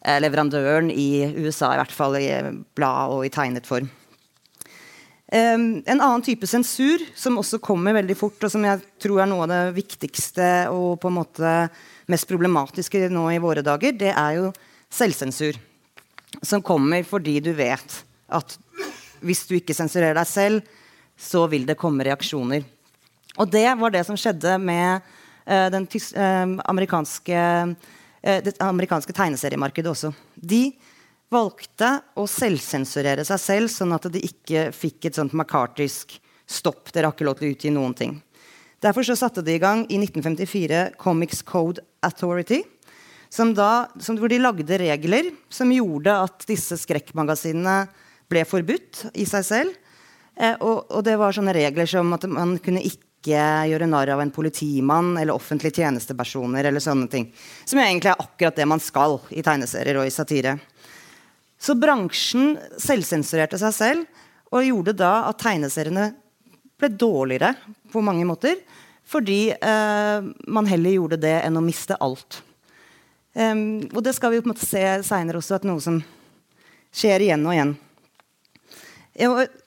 [0.00, 2.28] Eh, i USA, i hvert fall i
[2.74, 3.90] blad og i tegnet form.
[5.30, 9.28] Um, en annen type sensur som også kommer veldig fort, og som jeg tror er
[9.30, 11.52] noe av det viktigste og på en måte
[12.10, 14.48] mest problematiske nå i våre dager, det er jo
[14.90, 15.54] selvsensur.
[16.42, 18.56] Som kommer fordi du vet at
[19.20, 20.66] hvis du ikke sensurerer deg selv,
[21.20, 22.64] så vil det komme reaksjoner.
[23.36, 29.92] Og det var det som skjedde med uh, den uh, amerikanske uh, det amerikanske tegneseriemarkedet
[29.92, 30.10] også.
[30.34, 30.70] De
[31.32, 36.18] valgte å selvsensurere seg selv, sånn at de ikke fikk et sånt makartisk
[36.50, 36.90] stopp.
[36.90, 38.18] Dere har ikke lov til å utgi noen ting.
[38.82, 42.62] Derfor så satte de i gang i 1954 Comics Code Authority.
[43.30, 47.84] Som da, som, hvor de lagde regler som gjorde at disse skrekkmagasinene
[48.30, 49.76] ble forbudt i seg selv.
[50.40, 53.08] Eh, og, og, det var sånne regler som at man kunne ikke
[53.68, 56.64] gjøre narr av en politimann eller offentlige tjenestepersoner.
[56.64, 57.28] eller sånne ting.
[57.64, 60.56] Som egentlig er akkurat det man skal i tegneserier og i satire.
[61.60, 66.10] Så bransjen selvsensurerte seg selv og gjorde da at tegneseriene
[66.80, 67.52] ble dårligere
[67.92, 68.56] på mange måter.
[69.10, 72.40] Fordi eh, man heller gjorde det enn å miste alt.
[73.34, 76.00] Um, og det skal vi på en måte se seinere også, at noe som
[76.90, 77.74] skjer igjen og igjen.
[79.28, 79.59] Og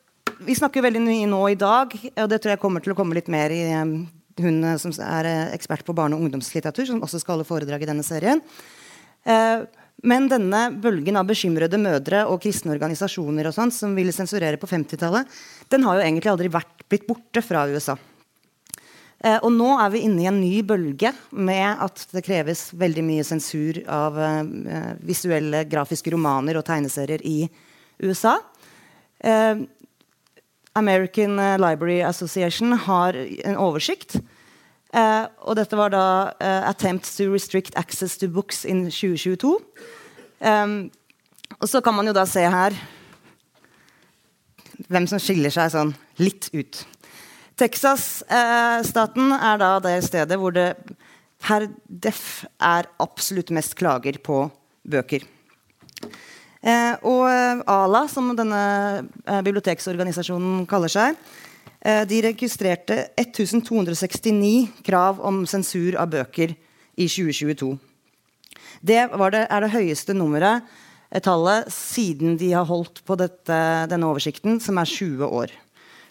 [0.45, 3.15] vi snakker veldig mye nå i dag, og det tror jeg kommer til å komme
[3.17, 4.03] litt mer i um,
[4.41, 7.85] hun eh, som er eh, ekspert på barne- og ungdomslitteratur, som også skal holde foredrag
[7.85, 8.43] i denne serien.
[10.03, 14.67] Men denne bølgen av bekymrede mødre og kristne organisasjoner og sånt, som ville sensurere på
[14.67, 15.29] 50-tallet,
[15.71, 17.95] den har jo egentlig aldri vært blitt borte fra USA.
[19.45, 23.23] Og nå er vi inne i en ny bølge med at det kreves veldig mye
[23.23, 24.19] sensur av
[25.07, 27.45] visuelle, grafiske romaner og tegneserier i
[28.03, 28.41] USA.
[30.75, 34.17] American eh, Library Association har en oversikt.
[34.93, 36.05] Eh, og dette var da
[36.39, 39.57] eh, 'Attempts to restrict access to books in 2022'.
[40.39, 40.91] Um,
[41.59, 42.75] og så kan man jo da se her
[44.89, 46.83] hvem som skiller seg sånn litt ut.
[47.57, 50.73] Texas-staten eh, er da det stedet hvor det
[51.43, 54.45] per def er absolutt mest klager på
[54.89, 55.25] bøker.
[56.63, 61.15] Eh, og eh, ALA, som denne eh, biblioteksorganisasjonen kaller seg,
[61.83, 66.55] eh, de registrerte 1269 krav om sensur av bøker
[66.95, 67.77] i 2022.
[68.79, 70.63] Det, det er det høyeste nummeret,
[71.11, 73.59] eh, tallet, siden de har holdt på dette,
[73.91, 75.51] denne oversikten, som er 20 år.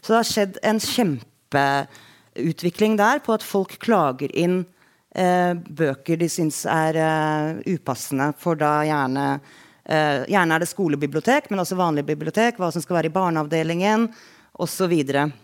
[0.03, 4.67] Så det har skjedd en kjempeutvikling der på at folk klager inn
[5.17, 6.93] eh, bøker de syns er
[7.65, 9.41] upassende for da gjerne
[9.83, 12.61] Uh, gjerne er det skolebibliotek, men også vanlig bibliotek.
[12.61, 14.07] Hva som skal være i barneavdelingen
[14.62, 14.95] osv.
[14.95, 15.35] Og,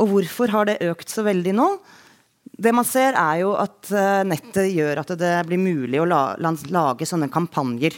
[0.00, 1.70] og hvorfor har det økt så veldig nå?
[2.60, 6.22] Det man ser, er jo at uh, nettet gjør at det blir mulig å la,
[6.36, 7.96] lage sånne kampanjer.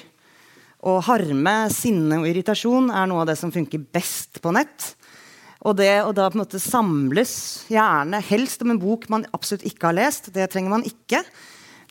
[0.87, 4.93] Og harme, sinne og irritasjon er noe av det som funker best på nett.
[5.63, 7.33] Og det å da på en måte samles,
[7.71, 11.23] gjerne helst om en bok man absolutt ikke har lest, det trenger man ikke.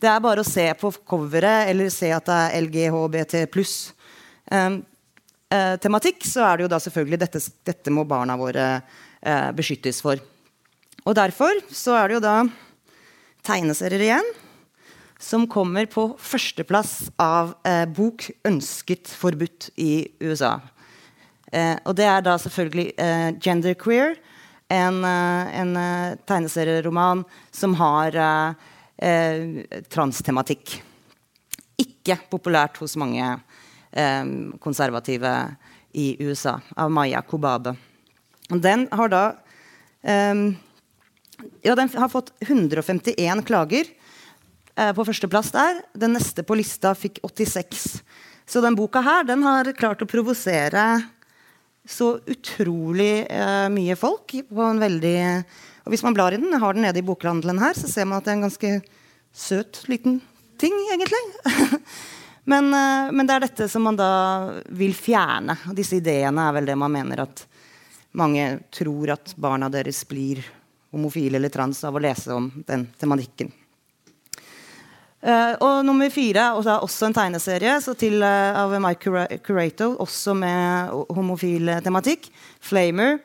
[0.01, 3.91] Det er bare å se på coveret eller se at det er LGHBT pluss.
[4.49, 4.79] Um,
[5.53, 10.01] uh, tematikk, så er det jo da selvfølgelig dette, dette må barna våre uh, beskyttes
[10.01, 10.17] for.
[11.05, 12.35] Og derfor så er det jo da
[13.45, 14.31] tegneserier igjen
[15.21, 20.57] som kommer på førsteplass av uh, bok ønsket forbudt i USA.
[21.83, 22.93] og det er da selvfølgelig
[23.43, 24.13] Genderqueer,
[24.71, 25.73] en, en
[26.23, 28.15] tegneserieroman som har
[29.01, 30.77] eh, transtematikk.
[31.81, 33.25] Ikke populært hos mange
[33.91, 34.25] eh,
[34.63, 35.33] konservative
[35.91, 37.75] i USA, av Maya Kobabe.
[38.51, 39.23] Den har da
[40.03, 40.51] eh,
[41.65, 43.87] ja, den har fått 151 klager
[44.75, 45.81] eh, på førsteplass der.
[45.93, 48.01] Den neste på lista fikk 86.
[48.45, 50.85] Så den boka her den har klart å provosere
[51.87, 55.19] så utrolig eh, mye folk på en veldig
[55.85, 58.05] Og hvis man blar i den, jeg har den nede i bokhandelen her, så ser
[58.05, 58.73] man at det er en ganske
[59.33, 60.19] søt liten
[60.61, 61.21] ting, egentlig.
[62.51, 64.11] men, eh, men, det er dette som man da
[64.77, 65.57] vil fjerne.
[65.71, 67.45] Og disse ideene er vel det man mener at
[68.17, 70.43] mange tror at barna deres blir
[70.91, 73.51] homofile eller trans av å lese om den tematikken.
[75.21, 80.33] Uh, og nummer fire og er også en tegneserie til, uh, av Mike Curato, også
[80.33, 82.25] med homofil tematikk.
[82.57, 83.19] 'Flamer'.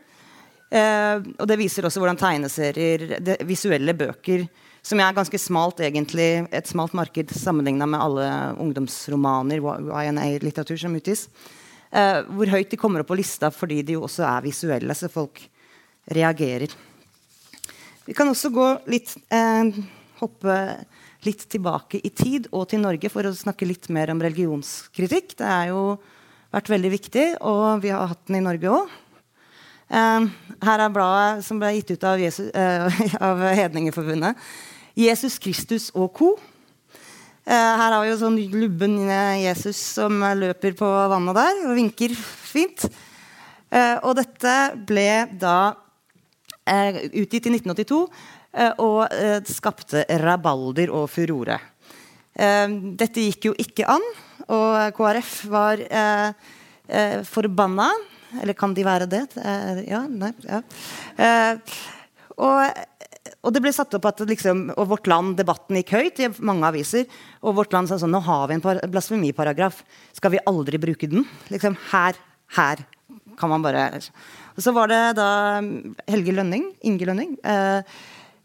[0.66, 4.46] Uh, og det viser også hvordan tegneserier, det, visuelle bøker,
[4.86, 8.26] som er ganske smalt egentlig, et smalt marked sammenligna med alle
[8.62, 11.24] ungdomsromaner, YNA-litteratur som utgis,
[11.90, 15.40] hvor høyt de kommer opp på lista fordi de jo også er visuelle, så folk
[16.14, 16.70] reagerer.
[18.06, 19.16] Vi kan også gå litt
[20.20, 20.56] hoppe
[21.26, 25.34] litt tilbake i tid og til Norge for å snakke litt mer om religionskritikk.
[25.38, 25.82] Det har jo
[26.54, 28.94] vært veldig viktig, og vi har hatt den i Norge òg.
[29.86, 30.26] Uh,
[30.66, 34.36] her er bladet som ble gitt ut av, Jesus, uh, av Hedningeforbundet.
[34.96, 36.36] 'Jesus Kristus og co.'
[37.46, 38.96] Uh, her har vi jo sånn lubben
[39.38, 42.88] Jesus som løper på vannet der og vinker fint.
[43.76, 44.52] og dette
[44.86, 45.74] ble da
[46.66, 48.00] utgitt i 1982
[48.56, 51.58] Eh, og eh, skapte rabalder og furore.
[52.32, 54.04] Eh, dette gikk jo ikke an,
[54.46, 55.80] og KrF var
[57.26, 57.88] forbanna.
[58.42, 59.24] Eller kan de være det?
[59.86, 60.62] ja, nei, ja.
[62.36, 62.82] Og,
[63.40, 66.68] og, det ble satt opp at liksom, og Vårt Land, debatten gikk høyt i mange
[66.68, 67.06] aviser.
[67.42, 69.80] Og Vårt Land sa sånn Nå har vi en blasfemiparagraf.
[70.16, 71.24] Skal vi aldri bruke den?
[71.52, 72.18] Liksom, her,
[72.58, 72.84] her
[73.36, 73.88] kan man bare
[74.56, 75.30] Og så var det da
[76.08, 77.82] Helge Lønning, Inge Lønning, eh,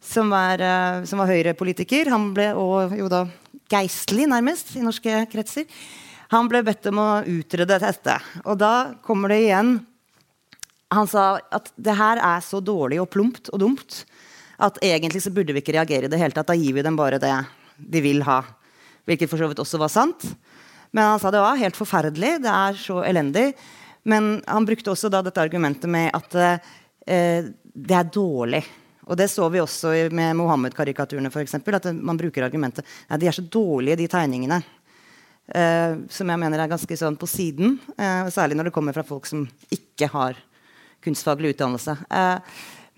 [0.01, 2.09] som var, eh, var Høyre-politiker.
[2.11, 3.25] Han ble og, jo da
[3.71, 5.67] geistlig, nærmest, i norske kretser.
[6.31, 8.17] Han ble bedt om å utrede dette.
[8.45, 9.79] Og da kommer det igjen
[10.91, 14.01] Han sa at det her er så dårlig og plumpt og dumt
[14.61, 16.49] at egentlig så burde vi ikke reagere i det hele tatt.
[16.51, 17.31] Da gir vi dem bare det
[17.79, 18.41] de vil ha.
[19.07, 20.25] Hvilket for så vidt også var sant.
[20.91, 22.35] Men han sa det var helt forferdelig.
[22.43, 23.47] Det er så elendig.
[24.03, 28.61] Men han brukte også da dette argumentet med at eh, det er dårlig.
[29.07, 31.31] Og det så vi også med Mohammed-karikaturene.
[31.31, 34.61] At man bruker argumentet Nei, de er så dårlige, de tegningene.
[35.51, 37.75] Uh, som jeg mener er ganske sånn på siden.
[37.97, 40.37] Uh, særlig når det kommer fra folk som ikke har
[41.03, 41.97] kunstfaglig utdannelse.
[42.07, 42.39] Uh,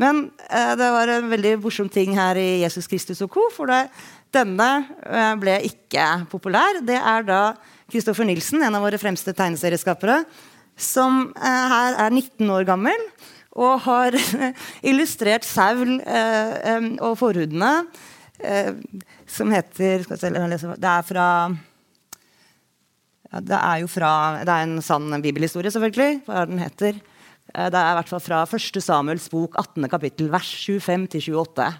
[0.01, 3.91] men det var en veldig morsom ting her i 'Jesus Kristus og co.' For det,
[4.34, 6.82] denne ble ikke populær.
[6.82, 7.53] Det er da
[7.93, 10.23] Kristoffer Nilsen, en av våre fremste tegneserieskapere,
[10.75, 13.06] som her er 19 år gammel
[13.53, 14.17] og har
[14.89, 17.86] illustrert saul eh, og forhudene,
[19.29, 21.27] som heter se, Det er fra
[23.41, 26.22] Det er jo fra Det er en sann bibelhistorie, selvfølgelig.
[26.28, 27.00] Hva den heter.
[27.54, 28.82] Eh, det er i hvert fall fra 1.
[28.84, 29.89] Samuels bok, 18.
[29.89, 31.72] kapittel, vers 25-28.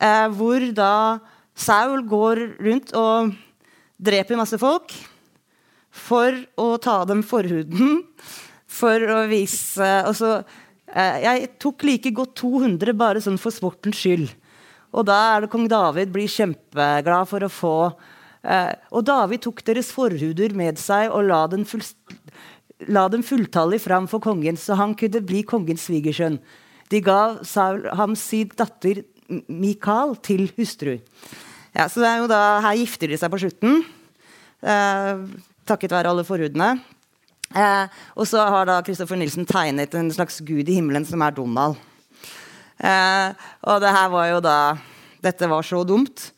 [0.00, 1.18] Eh, hvor da
[1.58, 3.34] Saul går rundt og
[3.98, 4.94] dreper masse folk
[5.90, 8.04] for å ta dem forhuden.
[8.68, 10.44] For å vise Altså,
[10.88, 14.30] jeg tok like godt 200 bare sånn for sportens skyld.
[14.94, 17.74] Og da er det kong David blir kjempeglad for å få
[18.44, 21.84] eh, Og David tok deres forhuder med seg og la den, full,
[22.88, 26.40] la den fulltallig fram for kongen, så han kunne bli kongens svigersønn.
[26.88, 30.96] De ga Saul ham sin datter Mikael til hustru.
[31.76, 33.82] Ja, så det er jo da, Her gifter de seg på slutten,
[34.64, 35.26] eh,
[35.68, 36.78] takket være alle forhudene.
[37.56, 41.32] Eh, og så har da Christopher Nilsen tegnet en slags gud i himmelen som er
[41.36, 41.78] Donald.
[42.78, 43.32] Eh,
[43.64, 44.58] og det her var jo da
[45.18, 46.28] Dette var så dumt.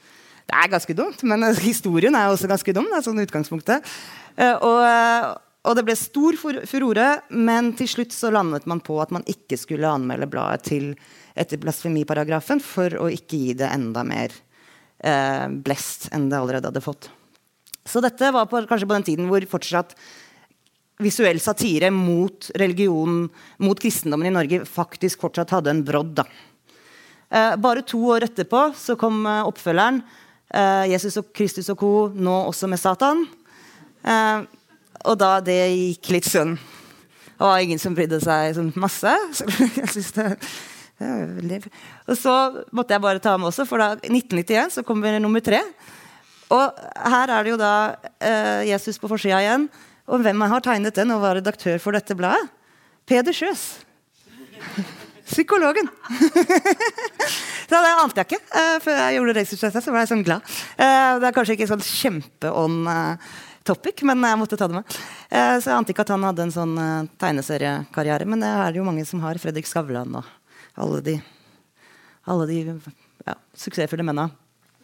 [0.51, 2.89] Det er ganske dumt, men historien er også ganske dum.
[2.91, 3.87] Det er sånn utgangspunktet.
[4.35, 5.27] Eh, og, eh,
[5.63, 9.61] og, det ble stor furore, men til slutt så landet man på at man ikke
[9.61, 10.89] skulle anmelde bladet til
[11.39, 14.35] etter blasfemiparagrafen for å ikke gi det enda mer
[15.07, 17.13] eh, blest enn det allerede hadde fått.
[17.87, 19.95] Så dette var på, kanskje på den tiden hvor fortsatt
[21.01, 23.23] visuell satire mot religion,
[23.63, 26.27] mot kristendommen i Norge, faktisk fortsatt hadde en brodd.
[27.31, 30.03] Eh, bare to år etterpå så kom eh, oppfølgeren.
[30.51, 31.93] Eh, Jesus og Kristus og co.
[32.15, 33.23] nå også med Satan.
[34.03, 34.43] Eh,
[35.07, 36.57] og da det gikk litt sønn.
[36.57, 39.15] Det var ingen som brydde seg sånn masse.
[39.39, 40.29] Så jeg synes det.
[41.01, 42.33] Og så
[42.77, 45.63] måtte jeg bare ta med også, for da 1991 så kommer nummer tre.
[46.53, 47.75] Og her er det jo da
[48.21, 49.69] eh, Jesus på forsida igjen.
[50.11, 52.51] Og hvem har tegnet den og var redaktør for dette bladet?
[53.09, 53.81] Peder Sjøs.
[55.31, 55.87] Psykologen.
[57.71, 59.79] så det ante jeg ikke uh, før jeg gjorde research.
[59.79, 60.57] Så ble jeg sånn glad.
[60.75, 63.31] Uh, det er kanskje ikke sånn kjempeånd uh,
[63.67, 64.99] topic, men jeg måtte ta det med.
[65.31, 68.29] Uh, så jeg ante ikke at han hadde en sånn eh, tegneseriekarriere.
[68.29, 69.41] Men det er det jo mange som har.
[69.43, 70.29] Fredrik Skavlan og
[70.81, 71.17] alle de,
[72.31, 72.61] alle de
[73.27, 74.31] ja, suksessfulle mennene.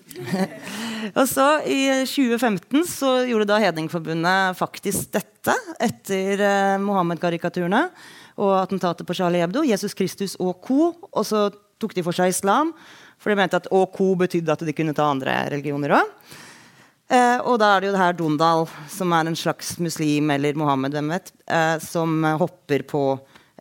[1.18, 7.88] og så I 2015 så gjorde da Hedningforbundet faktisk dette etter eh, Mohammed-karikaturene
[8.37, 9.64] og attentatet på Charlie Hebdo.
[9.64, 10.92] Jesus Kristus og co.
[11.12, 11.49] Og så
[11.81, 12.72] tok de for seg islam.
[13.20, 14.12] For de mente at og co.
[14.18, 16.12] betydde at de kunne ta andre religioner òg.
[17.07, 20.59] Eh, og da er det jo det her Dondal, som er en slags muslim eller
[20.59, 23.03] Mohammed, hvem vet, eh, som hopper på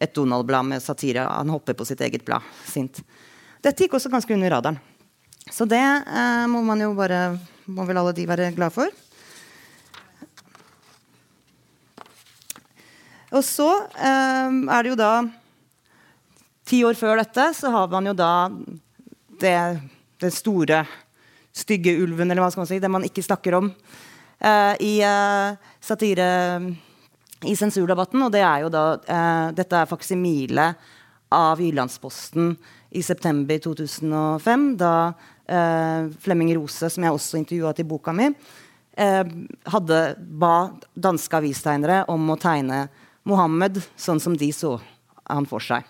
[0.02, 1.28] et Donald-blad med satire.
[1.30, 2.42] Han hopper på sitt eget blad.
[2.66, 3.04] Sint.
[3.62, 4.82] Dette gikk også ganske under radaren.
[5.54, 8.90] Så det eh, må man jo bare Må vel alle de være glad for.
[13.34, 15.16] Og så eh, er det jo da
[16.66, 18.50] Ti år før dette så har man jo da
[19.38, 19.58] det,
[20.18, 20.80] det store
[21.56, 25.54] stygge ulven, eller hva skal man si, det man ikke snakker om uh, i uh,
[25.78, 26.28] satire
[27.46, 28.24] i sensurdebatten.
[28.26, 30.72] Og det er jo da uh, Dette er faksimile
[31.36, 32.56] av Jyllandsposten
[32.96, 34.96] i september 2005, da
[35.46, 38.32] Flemming Rose, som jeg også intervjua til boka mi,
[38.96, 40.00] hadde
[40.42, 40.54] ba
[40.98, 42.80] danske avistegnere om å tegne
[43.26, 44.78] Mohammed sånn som de så
[45.26, 45.86] han for seg.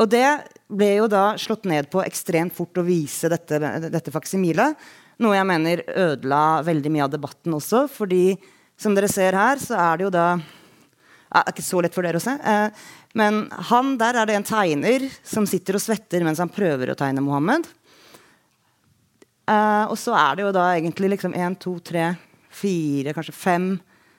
[0.00, 0.26] Og det
[0.72, 3.58] ble jo da slått ned på ekstremt fort å vise dette,
[3.92, 4.78] dette faksimilet.
[5.22, 7.84] Noe jeg mener ødela veldig mye av debatten også.
[7.90, 8.38] fordi
[8.78, 10.26] som dere ser her, så er det jo da
[11.32, 12.32] Det er ikke så lett for dere å se.
[12.36, 16.92] Eh, men han der er det en tegner som sitter og svetter mens han prøver
[16.92, 17.64] å tegne Mohammed.
[19.48, 22.10] Eh, og så er det jo da egentlig liksom én, to, tre,
[22.52, 23.70] fire, kanskje fem,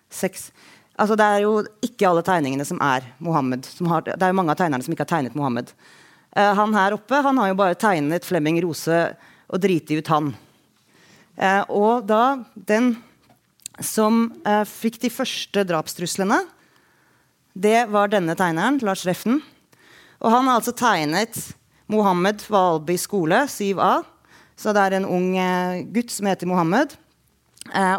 [0.09, 0.49] seks
[0.93, 3.65] Altså, det er jo ikke alle tegningene som er Mohammed.
[3.65, 5.71] Som har, det er jo mange av tegnerne som ikke har tegnet Mohammed.
[6.33, 8.99] Uh, han her oppe han har jo bare tegnet Flemming Rose
[9.49, 10.31] og driti ut han.
[11.37, 12.95] Uh, og da den
[13.81, 16.43] som uh, fikk de første drapstruslene,
[17.53, 19.41] det var denne tegneren, Lars Reften.
[20.21, 21.37] Og han har altså tegnet
[21.89, 24.03] Mohammed Valby skole, 7A.
[24.57, 25.33] Så det er en ung
[25.93, 26.93] gutt som heter Mohammed.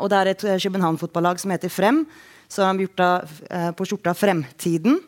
[0.00, 2.04] og det er et København-fotballag som heter Frem
[2.48, 3.11] så har han gjort da,
[3.50, 5.00] eh, på skjorta 'Fremtiden'.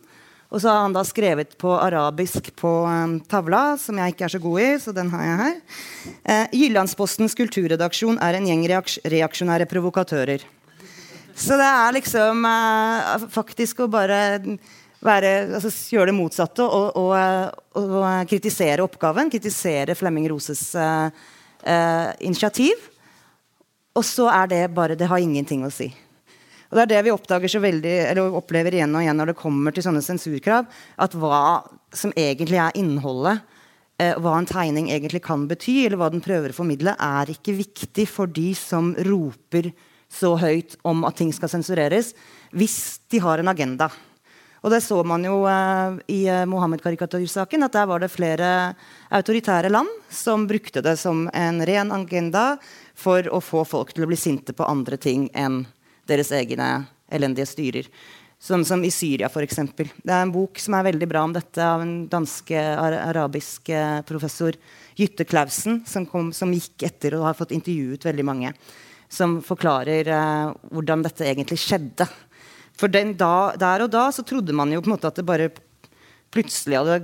[0.48, 4.34] Og så har han da skrevet på arabisk på um, tavla, som jeg ikke er
[4.36, 4.68] så god i.
[4.78, 5.56] så den har jeg her.
[6.22, 10.46] Eh, Jyllandspostens kulturredaksjon er en gjeng reaksjonære provokatører.
[11.36, 14.20] Så det er liksom eh, faktisk å bare
[15.04, 17.12] være, altså, gjøre det motsatte og, og,
[17.76, 19.30] og, og, kritisere oppgaven.
[19.32, 21.10] Kritisere Flemming Roses eh,
[21.66, 22.88] eh, initiativ.
[23.96, 25.90] Og så er det bare Det har ingenting å si.
[26.70, 29.38] Og det er det vi oppdager så veldig, eller opplever igjen og igjen når det
[29.38, 30.66] kommer til sånne sensurkrav.
[31.02, 31.42] At hva
[31.94, 33.44] som egentlig er innholdet,
[34.02, 37.58] eh, hva en tegning egentlig kan bety, eller hva den prøver å formidle, er ikke
[37.60, 39.70] viktig for de som roper
[40.12, 42.12] så høyt om at ting skal sensureres,
[42.54, 43.90] hvis de har en agenda.
[44.66, 48.48] Og det så man jo eh, i uh, Mohammed-karikatursaken, at der var det flere
[49.14, 52.56] autoritære land som brukte det som en ren agenda
[52.98, 55.62] for å få folk til å bli sinte på andre ting enn
[56.08, 57.90] deres egne elendige styrer.
[58.36, 59.62] Sånn som i Syria, f.eks.
[59.76, 64.02] Det er en bok som er veldig bra om dette, av en danske arabisk eh,
[64.06, 64.58] professor,
[64.96, 68.52] Jytte Clausen, som, kom, som, gikk etter og har fått intervjuet veldig mange.
[69.08, 72.08] Som forklarer eh, hvordan dette egentlig skjedde.
[72.76, 75.48] For da, der og da så trodde man jo på en måte at det bare
[76.34, 77.00] plutselig hadde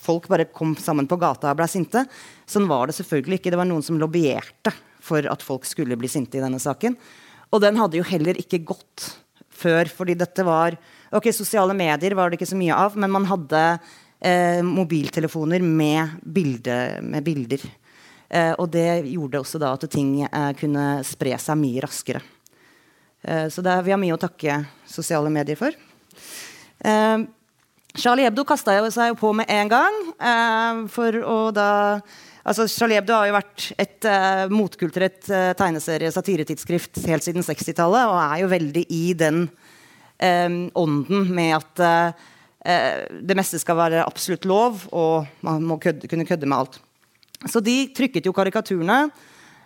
[0.00, 2.04] folk bare kom sammen på gata og ble sinte.
[2.46, 3.52] Sånn var det selvfølgelig ikke.
[3.52, 4.72] Det var noen som lobbyerte
[5.04, 6.96] for at folk skulle bli sinte i denne saken.
[7.54, 9.06] Og den hadde jo heller ikke gått
[9.54, 10.76] før, fordi dette var
[11.14, 13.58] Ok, sosiale medier var det ikke så mye av, men man hadde
[14.18, 17.62] eh, mobiltelefoner med, bilde, med bilder.
[18.26, 22.24] Eh, og det gjorde også da at ting eh, kunne spre seg mye raskere.
[23.22, 24.58] Eh, så det, vi har mye å takke
[24.90, 25.78] sosiale medier for.
[26.82, 27.24] Eh,
[27.94, 31.70] Charlie Hebdo kasta seg jo på med en gang eh, for å da
[32.44, 38.18] Altså, Hebdo har jo vært et uh, motkulturelt uh, tegneserie, satiretidsskrift, helt siden 60-tallet, og
[38.20, 42.26] er jo veldig i den um, ånden med at uh,
[43.24, 46.76] det meste skal være absolutt lov, og man må kødde, kunne kødde med alt.
[47.48, 49.08] Så de trykket jo karikaturene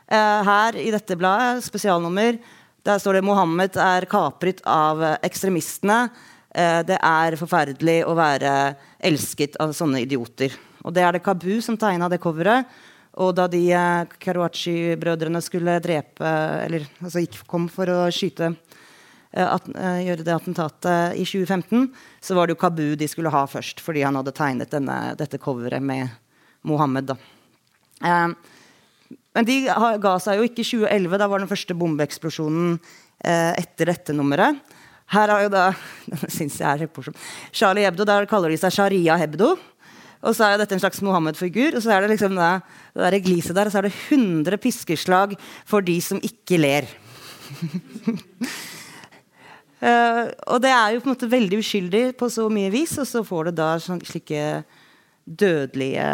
[0.09, 2.39] her i dette bladet, spesialnummer.
[2.83, 6.09] Der står det 'Mohammed er kapret av ekstremistene'.
[6.89, 10.57] det er forferdelig å være elsket av sånne idioter.
[10.85, 12.69] Og det er det Kabu som tegna det coveret.
[13.19, 16.29] Og da de eh, Karachi-brødrene skulle drepe
[16.63, 21.89] Eller altså gikk, kom for å skyte eh, at, eh, Gjøre det attentatet i 2015,
[22.23, 23.83] så var det jo Kabu de skulle ha først.
[23.83, 26.15] Fordi han hadde tegnet denne, dette coveret med
[26.69, 27.17] Mohammed.
[28.05, 28.31] Eh,
[29.39, 29.61] men de
[30.03, 31.19] ga seg jo ikke i 2011.
[31.21, 34.59] Da var den første bombeeksplosjonen eh, etter dette nummeret.
[35.09, 35.65] Her har jo da
[36.37, 37.13] synes jeg er
[37.53, 39.55] Charlie Hebdo, der kaller de seg Sharia Hebdo.
[40.27, 41.77] Og så er dette en slags Mohammed-figur.
[41.79, 42.53] Og så er det liksom det,
[42.95, 45.37] det der gliset der, og så er det 100 piskeslag
[45.69, 46.89] for de som ikke ler.
[49.83, 53.07] uh, og det er jo på en måte veldig uskyldig på så mye vis, og
[53.09, 54.65] så får det da sånn, slike
[55.29, 56.09] dødelige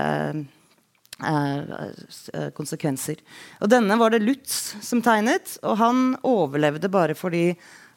[1.25, 3.25] uh, konsekvenser.
[3.63, 7.55] Og denne var det Lutz som tegnet, og han overlevde bare fordi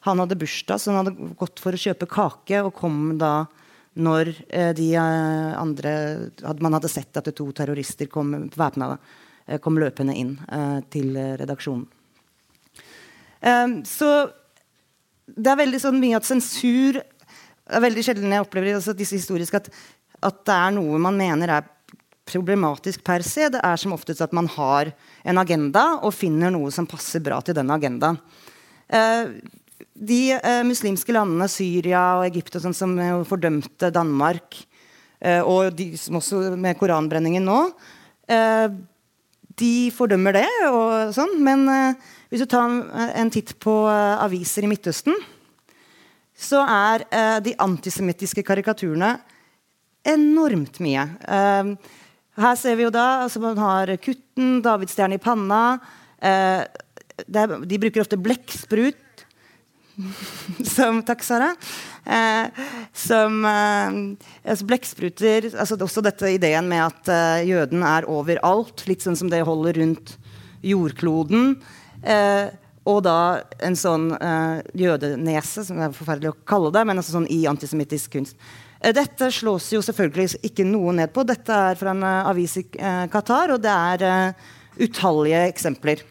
[0.07, 3.47] han hadde bursdag, så han hadde gått for å kjøpe kake og kom da
[3.97, 5.93] når eh, de eh, andre
[6.61, 10.35] Man hadde sett at to terrorister kom væpna eh, kom løpende inn
[10.91, 11.87] til redaksjonen.
[13.85, 14.09] så
[15.27, 16.97] det er veldig sånn mye at sensur
[17.67, 19.67] det er veldig sjelden jeg opplever altså, disse historiske at,
[20.23, 21.67] at, det er noe man mener er
[22.27, 23.47] problematisk per se.
[23.51, 24.91] Det er som oftest at man har
[25.27, 28.19] en agenda og finner noe som passer bra til den agendaen.
[28.87, 29.35] Eh,
[29.77, 34.59] de eh, muslimske landene, Syria og Egypt, og sånt, som eh, fordømte Danmark,
[35.21, 37.59] eh, og de som også med koranbrenningen nå,
[38.29, 38.67] eh,
[39.57, 40.47] de fordømmer det.
[40.69, 42.69] og sånn, Men eh, hvis du tar
[43.09, 45.17] en, titt på eh, aviser i Midtøsten,
[46.37, 47.01] så er
[47.41, 49.15] de antisemittiske karikaturene
[50.05, 51.07] enormt mye.
[52.37, 55.79] her ser vi jo da altså Man har Kutten, davidsstjerne i panna.
[56.21, 56.69] Er,
[57.25, 59.01] de bruker ofte blekksprut
[60.75, 61.53] som Takk, Sara.
[62.05, 63.97] Eh, som eh,
[64.47, 68.85] altså Blekkspruter altså Også dette ideen med at eh, jøden er overalt.
[68.89, 70.15] Litt sånn som det holder rundt
[70.65, 71.55] jordkloden.
[72.03, 72.47] Eh,
[72.87, 73.17] og da
[73.63, 77.41] en sånn eh, jødenese, som det er forferdelig å kalle det, men altså sånn i
[77.49, 78.37] antisemittisk kunst.
[78.79, 81.25] Eh, dette slås jo selvfølgelig ikke noe ned på.
[81.27, 82.67] Dette er fra en avis i
[83.11, 84.37] Qatar, og det er
[84.77, 86.05] utallige eksempler.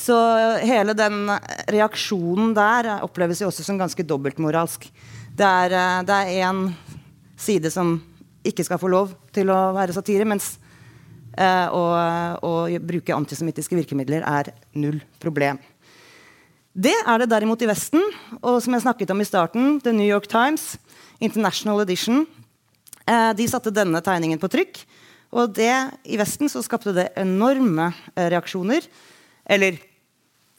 [0.00, 0.16] Så
[0.64, 1.26] hele den
[1.68, 4.86] reaksjonen der oppleves jo også som ganske dobbeltmoralsk.
[5.36, 5.74] Det er,
[6.08, 6.62] én en
[7.36, 7.98] side som
[8.46, 10.54] ikke skal få lov til å være satire, mens
[11.36, 11.82] eh, å,
[12.46, 15.60] å, bruke antisemittiske virkemidler er null problem.
[16.72, 18.04] Det er det derimot i Vesten.
[18.40, 20.78] Og som jeg snakket om i starten, The New York Times,
[21.20, 22.24] International Edition,
[23.04, 24.82] eh, de satte denne tegningen på trykk.
[25.36, 25.74] Og det,
[26.08, 28.86] i Vesten så skapte det enorme eh, reaksjoner.
[29.50, 29.80] Eller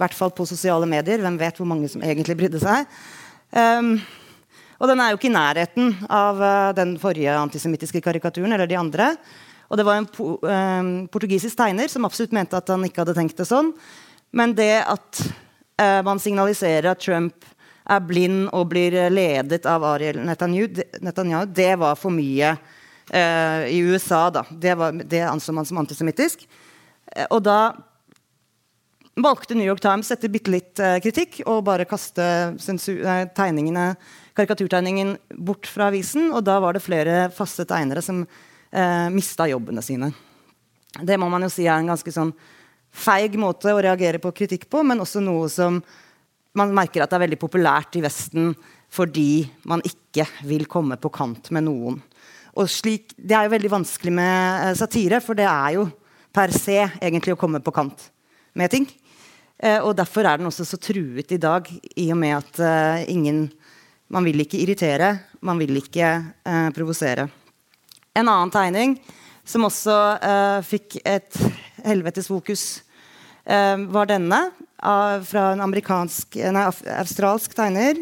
[0.02, 1.22] i hvert fall på sosiale medier.
[1.22, 2.90] Hvem vet hvor mange som egentlig brydde seg.
[3.54, 4.00] Um,
[4.82, 8.52] og den er jo ikke i nærheten av uh, den forrige antisemittiske karikaturen.
[8.56, 9.12] eller de andre.
[9.70, 13.16] Og det var en po um, portugisisk tegner som absolutt mente at han ikke hadde
[13.16, 13.70] tenkt det sånn.
[14.34, 17.46] Men det at uh, man signaliserer at Trump
[17.92, 23.78] er blind og blir ledet av Ariel Netanyahu, Netanyahu det var for mye uh, i
[23.86, 24.26] USA.
[24.34, 24.48] da.
[24.50, 26.48] Det, var, det anså man som antisemittisk.
[27.30, 27.62] og da
[29.16, 32.56] valgte New York Times etter bitte litt eh, kritikk å bare kaste
[34.32, 36.32] karikaturtegningen bort fra avisen.
[36.32, 40.12] Og da var det flere faste tegnere som eh, mista jobbene sine.
[41.02, 42.34] Det må man jo si er en ganske sånn
[42.92, 45.80] feig måte å reagere på kritikk på, men også noe som
[46.58, 48.52] man merker at det er veldig populært i Vesten
[48.92, 52.02] fordi man ikke vil komme på kant med noen.
[52.60, 55.88] Og slik, Det er jo veldig vanskelig med eh, satire, for det er jo
[56.32, 58.10] per se egentlig å komme på kant
[58.56, 58.88] med ting.
[59.62, 63.10] Eh, og Derfor er den også så truet i dag, i og med at uh,
[63.10, 63.52] ingen
[64.12, 66.08] Man vil ikke irritere, man vil ikke
[66.44, 67.30] uh, provosere.
[68.12, 68.98] En annen tegning
[69.48, 69.94] som også
[70.68, 71.38] fikk et
[71.84, 72.84] helvetes fokus,
[73.46, 74.52] var denne.
[75.26, 75.64] fra en
[76.54, 76.66] nei,
[77.00, 77.98] australsk tegner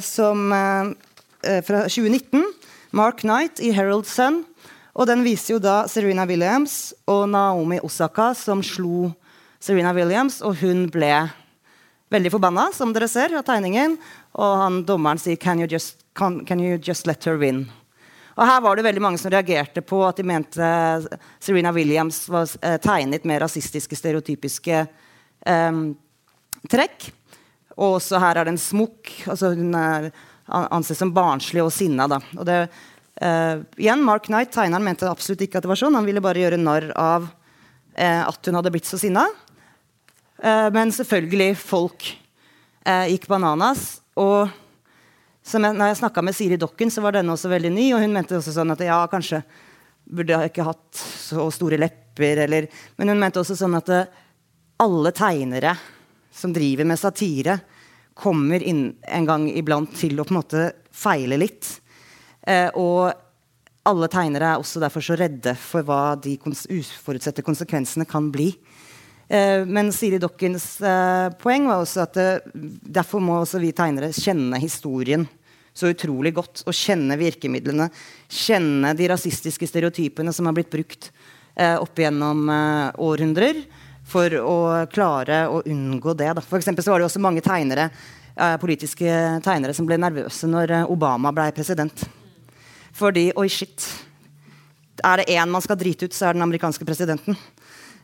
[0.00, 2.46] som, fra 2019.
[2.90, 4.44] Mark Knight i Herald Sun.
[4.94, 9.10] Og den viser jo da Serena Williams og Naomi Osaka som slo
[9.60, 11.12] Serena Williams, og hun ble
[12.10, 13.98] veldig forbanna, som dere ser av tegningen.
[14.40, 17.66] Og han, dommeren sier can you, just, can, can you just let her win?
[18.38, 20.66] Og her var det veldig mange som reagerte på at de mente
[21.42, 25.80] Serena Williams var eh, tegnet med rasistiske, stereotypiske eh,
[26.72, 27.10] trekk.
[27.76, 29.12] Og også her er det en smokk.
[29.28, 30.10] Altså hun er
[30.50, 32.08] anses som barnslig og sinna.
[32.10, 32.20] Da.
[32.38, 32.58] Og det,
[33.20, 35.98] eh, igjen, Mark Knight, tegneren, mente absolutt ikke at det var sånn.
[35.98, 37.28] Han ville bare gjøre narr av
[37.94, 39.26] eh, at hun hadde blitt så sinna.
[40.40, 42.06] Uh, men selvfølgelig, folk
[42.88, 44.00] uh, gikk bananas.
[44.20, 44.48] Og
[45.44, 47.90] jeg, når jeg snakka med Siri Dokken, så var denne også veldig ny.
[47.94, 49.42] Og hun mente også sånn at ja, kanskje
[50.10, 52.44] burde jeg ikke hatt så store lepper.
[52.46, 54.06] Eller, men hun mente også sånn at uh,
[54.80, 55.76] alle tegnere
[56.32, 57.58] som driver med satire,
[58.20, 60.62] kommer inn en gang iblant til å på en måte
[60.92, 61.66] feile litt.
[62.76, 63.08] og
[63.88, 68.50] alle tegnere er også derfor så redde for hva de kons uforutsette konsekvensene kan bli.
[69.30, 72.48] Eh, men Siri Dokkens eh, poeng var også at eh,
[72.98, 75.28] derfor må også vi tegnere kjenne historien
[75.72, 76.64] så utrolig godt.
[76.66, 77.88] Og kjenne virkemidlene.
[78.30, 81.10] Kjenne de rasistiske stereotypene som har blitt brukt
[81.54, 83.62] eh, opp gjennom eh, århundrer.
[84.10, 84.56] For å
[84.90, 86.32] klare å unngå det.
[86.34, 86.42] Da.
[86.42, 87.90] For så var det også mange tegnere,
[88.34, 89.12] eh, politiske
[89.46, 92.08] tegnere som ble nervøse når Obama ble president.
[92.96, 93.86] Fordi Oi, shit.
[95.06, 97.38] Er det én man skal drite ut, så er det den amerikanske presidenten.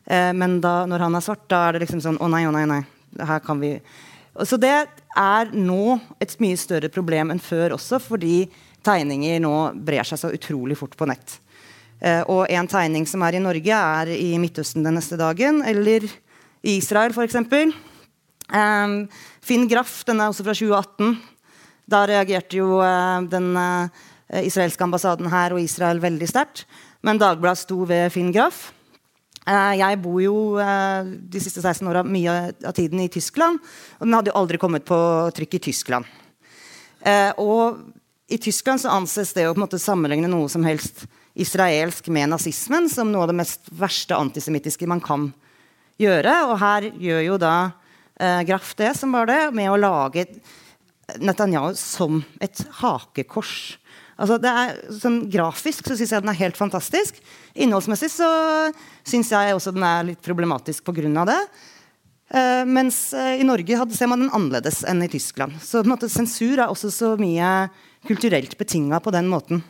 [0.06, 2.52] Eh, men da, når han er svart, da er det liksom sånn Å nei, å
[2.54, 2.82] nei, nei.
[3.16, 3.72] Her kan vi
[4.46, 4.74] Så det
[5.16, 8.44] er nå et mye større problem enn før også, fordi
[8.84, 9.54] tegninger nå
[9.86, 11.38] brer seg så utrolig fort på nett.
[12.04, 15.62] Eh, og en tegning som er i Norge, er i Midtøsten den neste dagen.
[15.64, 16.04] Eller
[16.60, 17.40] i Israel, f.eks.
[18.52, 18.98] Um,
[19.42, 21.16] Finn Graff, den er også fra 2018.
[21.88, 22.78] Da reagerte jo
[23.32, 23.56] den
[24.42, 26.66] israelske ambassaden her og Israel veldig sterkt.
[27.00, 28.75] Men Dagbladet sto ved Finn Graff.
[29.46, 32.32] Eh, jeg bor jo eh, de siste 16 åra mye
[32.66, 33.60] av tiden i Tyskland.
[34.00, 34.98] Og den hadde jo aldri kommet på
[35.36, 36.08] trykk i Tyskland.
[37.06, 37.78] Eh, og
[38.26, 41.04] i Tyskland så anses det å på en måte sammenligne noe som helst
[41.38, 45.28] israelsk med nazismen som noe av det mest verste antisemittiske man kan
[46.02, 46.34] gjøre.
[46.50, 47.56] Og her gjør jo da
[48.48, 50.22] Graff det, som var det, med å lage
[51.20, 53.76] Netanyahu som et hakekors.
[54.16, 57.18] Altså, er, sånn, grafisk så syns jeg den er helt fantastisk.
[57.52, 58.28] Innholdsmessig så
[59.04, 61.24] syns jeg også den er litt problematisk pga.
[61.28, 61.40] det.
[62.26, 65.60] Uh, mens uh, i Norge hadde, ser man den annerledes enn i Tyskland.
[65.62, 67.68] Så måte, sensur er også så mye
[68.08, 69.62] kulturelt betinga på den måten.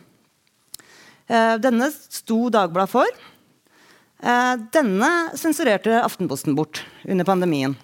[1.27, 3.23] Uh, denne sto Dagbladet for.
[4.73, 7.75] denne sensurerte Aftenposten bort under pandemien.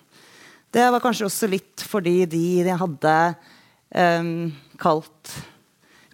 [0.73, 3.11] Det var kanskje også litt fordi de, de hadde
[3.93, 4.47] um,
[4.81, 5.35] kalt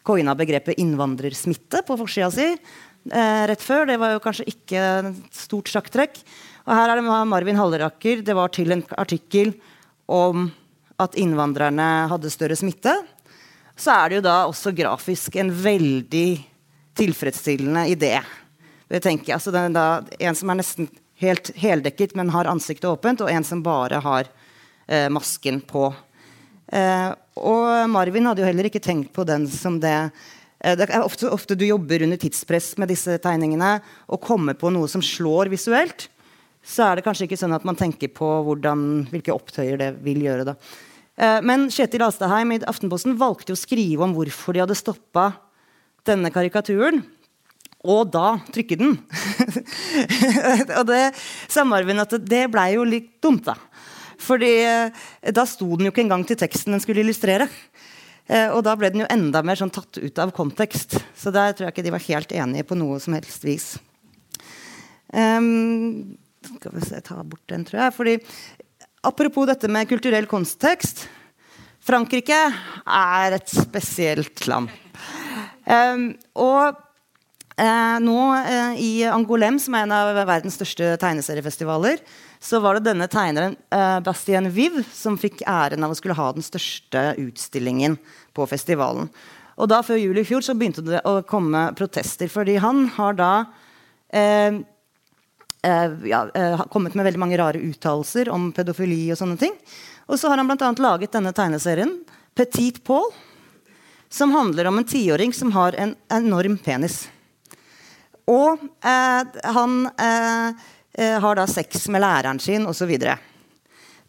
[0.07, 3.87] coina begrepet innvandrersmitte på forsida si eh, rett før.
[3.89, 6.21] Det var jo kanskje ikke et stort sjakktrekk.
[6.67, 8.23] Og her er det Marvin Halleraker.
[8.25, 9.53] Det var til en artikkel
[10.09, 10.49] om
[10.99, 12.93] at innvandrerne hadde større smitte.
[13.79, 16.29] Så er det jo da også grafisk en veldig
[16.99, 18.17] tilfredsstillende idé.
[18.99, 19.85] Tenke, altså da,
[20.19, 20.89] en som er nesten
[21.21, 24.27] helt heldekket, men har ansiktet åpent, og en som bare har
[24.87, 25.91] eh, masken på.
[26.67, 27.09] Eh,
[27.39, 31.29] og Marvin hadde jo heller ikke tenkt på den som det eh, det er ofte,
[31.31, 33.77] ofte, du jobber under tidspress med disse tegningene
[34.07, 36.09] og kommer på noe som slår visuelt.
[36.65, 40.25] Så er det kanskje ikke sånn at man tenker på hvordan, hvilke opptøyer det vil
[40.25, 40.49] gjøre.
[40.51, 40.57] Da.
[41.19, 45.31] Eh, men Kjetil Astaheim i Aftenposten valgte å skrive om hvorfor de hadde stoppa
[46.07, 47.01] denne karikaturen.
[47.87, 48.97] Og da trykke den.
[50.79, 51.03] og det
[51.47, 53.55] sa Marvin at det blei jo litt dumt, da.
[54.19, 55.05] Fordi eh,
[55.35, 57.47] da sto den jo ikke engang til teksten den skulle illustrere.
[58.29, 60.99] Eh, og da ble den jo enda mer sånn tatt ut av kontekst.
[61.17, 63.71] Så der tror jeg ikke de var helt enige på noe som helst vis.
[65.09, 67.95] Um, skal vi se, ta bort den, tror jeg.
[67.95, 68.17] Fordi,
[69.09, 71.07] apropos dette med kulturell kontekst.
[71.89, 74.69] Frankrike er et spesielt land.
[75.65, 82.03] Um, og uh, nå uh, i Angolem, som er en av verdens største tegneseriefestivaler,
[82.39, 86.29] så var det denne tegneren uh, Bastien Viv som fikk æren av å skulle ha
[86.35, 87.97] den største utstillingen
[88.35, 89.09] på festivalen.
[89.59, 93.17] Og da Før jul i fjor så begynte det å komme protester, fordi han har
[93.19, 94.59] da uh,
[95.67, 96.23] uh, ja,
[96.71, 99.59] kommet med veldig mange rare uttalelser om pedofili og sånne ting.
[100.07, 100.71] Og så har han bl.a.
[100.79, 101.91] laget denne tegneserien,
[102.39, 103.11] Petit Paul,
[104.09, 107.03] som handler om en tiåring som har en enorm penis.
[108.29, 110.67] Og han eh,
[110.99, 112.91] har da sex med læreren sin osv.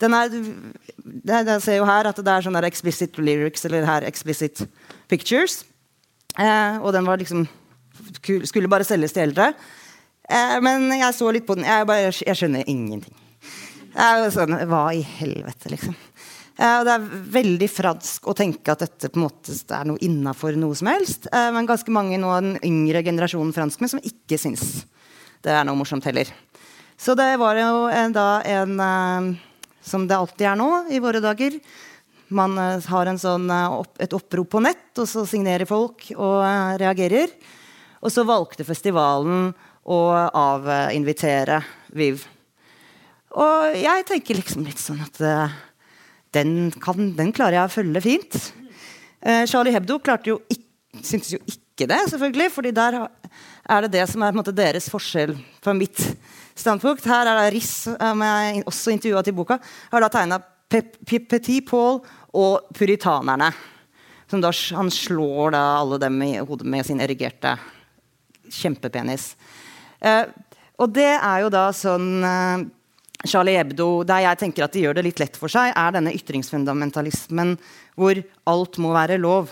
[0.01, 0.33] Den er,
[1.29, 4.65] jeg ser jo her at det er sånne explicit lyrics eller her explicit
[5.11, 5.61] pictures.
[6.39, 7.47] Eh, og den var liksom
[8.49, 9.53] skulle bare selges til eldre.
[10.31, 11.67] Eh, men jeg så litt på den.
[11.69, 13.17] Jeg, bare, jeg skjønner ingenting.
[14.31, 15.97] Sånn, hva i helvete, liksom.
[16.61, 20.01] Eh, og det er veldig fransk å tenke at dette på en måte er noe
[20.05, 21.29] innafor noe som helst.
[21.33, 24.85] Eh, men ganske mange nå av den yngre generasjonen franskmenn som ikke syns
[25.41, 26.29] det er noe morsomt heller.
[27.01, 29.31] Så det var jo en, da en uh,
[29.81, 31.57] Som det alltid er nå i våre dager.
[32.29, 36.45] Man uh, har sånn, opp, et opprop på nett, og så signerer folk og
[36.83, 37.33] reagerer.
[38.05, 39.51] Og så valgte festivalen
[39.85, 40.01] å
[40.37, 41.63] avinvitere
[41.97, 42.23] Viv.
[43.41, 45.19] Og jeg tenker liksom litt sånn at
[46.37, 48.39] den, kan, den, klarer jeg å følge fint.
[49.51, 50.67] Charlie Hebdo klarte jo ikke,
[51.03, 52.49] syntes jo ikke det, selvfølgelig.
[52.55, 55.35] fordi der er det det som er måte, deres forskjell
[55.65, 56.01] fra mitt
[56.61, 57.07] standpunkt.
[57.09, 59.59] Her er da Riss, som jeg også intervjua til boka,
[59.91, 60.41] har da tegna
[60.71, 62.01] Petit Paul
[62.39, 63.51] og puritanerne.
[64.31, 67.57] Som da, han slår da alle dem i hodet med sin erigerte
[68.51, 69.33] kjempepenis.
[69.99, 70.29] Eh,
[70.81, 72.69] og det er jo da sånn eh,
[73.27, 76.15] Charlie Hebdo, der jeg tenker at de gjør det litt lett for seg, er denne
[76.17, 77.57] ytringsfundamentalismen
[77.99, 79.51] hvor alt må være lov.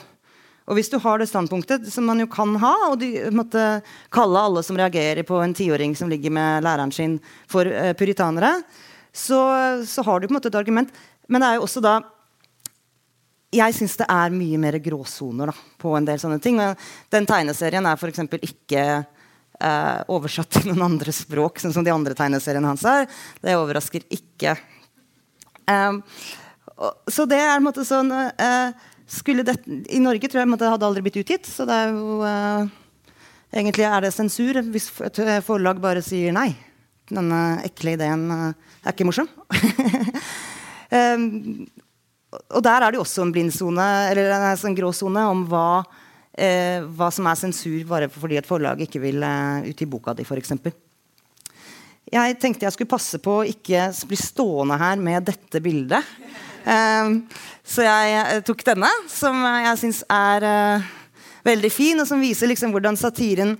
[0.69, 3.81] Og hvis du har det standpunktet, som man jo kan ha, og du måtte
[4.13, 7.17] kalle alle som reagerer på en tiåring som ligger med læreren sin,
[7.49, 8.59] for uh, puritanere,
[9.13, 9.41] så,
[9.89, 10.93] så, har du på en måte et argument.
[11.27, 11.99] Men det er jo også da
[13.49, 15.49] Jeg syns det er mye mer gråsoner
[15.81, 16.61] på en del sånne ting.
[17.09, 18.21] Den tegneserien er f.eks.
[18.45, 18.83] ikke
[19.65, 23.09] uh, oversatt til noen andre språk, sånn som de andre tegneseriene hans er.
[23.41, 24.53] Det overrasker ikke.
[25.65, 26.03] Um,
[27.09, 29.57] så det er på en måte sånn uh, det,
[29.89, 31.49] I Norge tror jeg det hadde aldri blitt utgitt.
[31.49, 32.69] Så det er jo uh,
[33.49, 36.53] Egentlig er det sensur hvis et forlag bare sier nei.
[37.09, 38.51] Denne ekle ideen uh,
[38.85, 39.29] er ikke morsom.
[40.93, 41.65] um,
[42.53, 46.85] og der er det jo også en blindsone, eller en sånn gråsone, om hva, uh,
[46.93, 50.53] hva som er sensur bare fordi et forlag ikke vil ut i boka di, f.eks.
[52.09, 56.05] Jeg tenkte jeg skulle passe på å ikke bli stående her med dette bildet.
[56.69, 57.23] Um,
[57.65, 60.89] så jeg, jeg, tok denne, som jeg syns er uh,
[61.47, 63.57] veldig fin, og som viser liksom hvordan satiren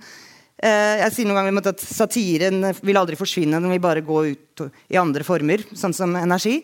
[0.59, 4.97] Jeg sier noen ganger at satiren vil aldri forsvinne, den vil bare gå ut i
[4.99, 6.57] andre former, sånn som energi.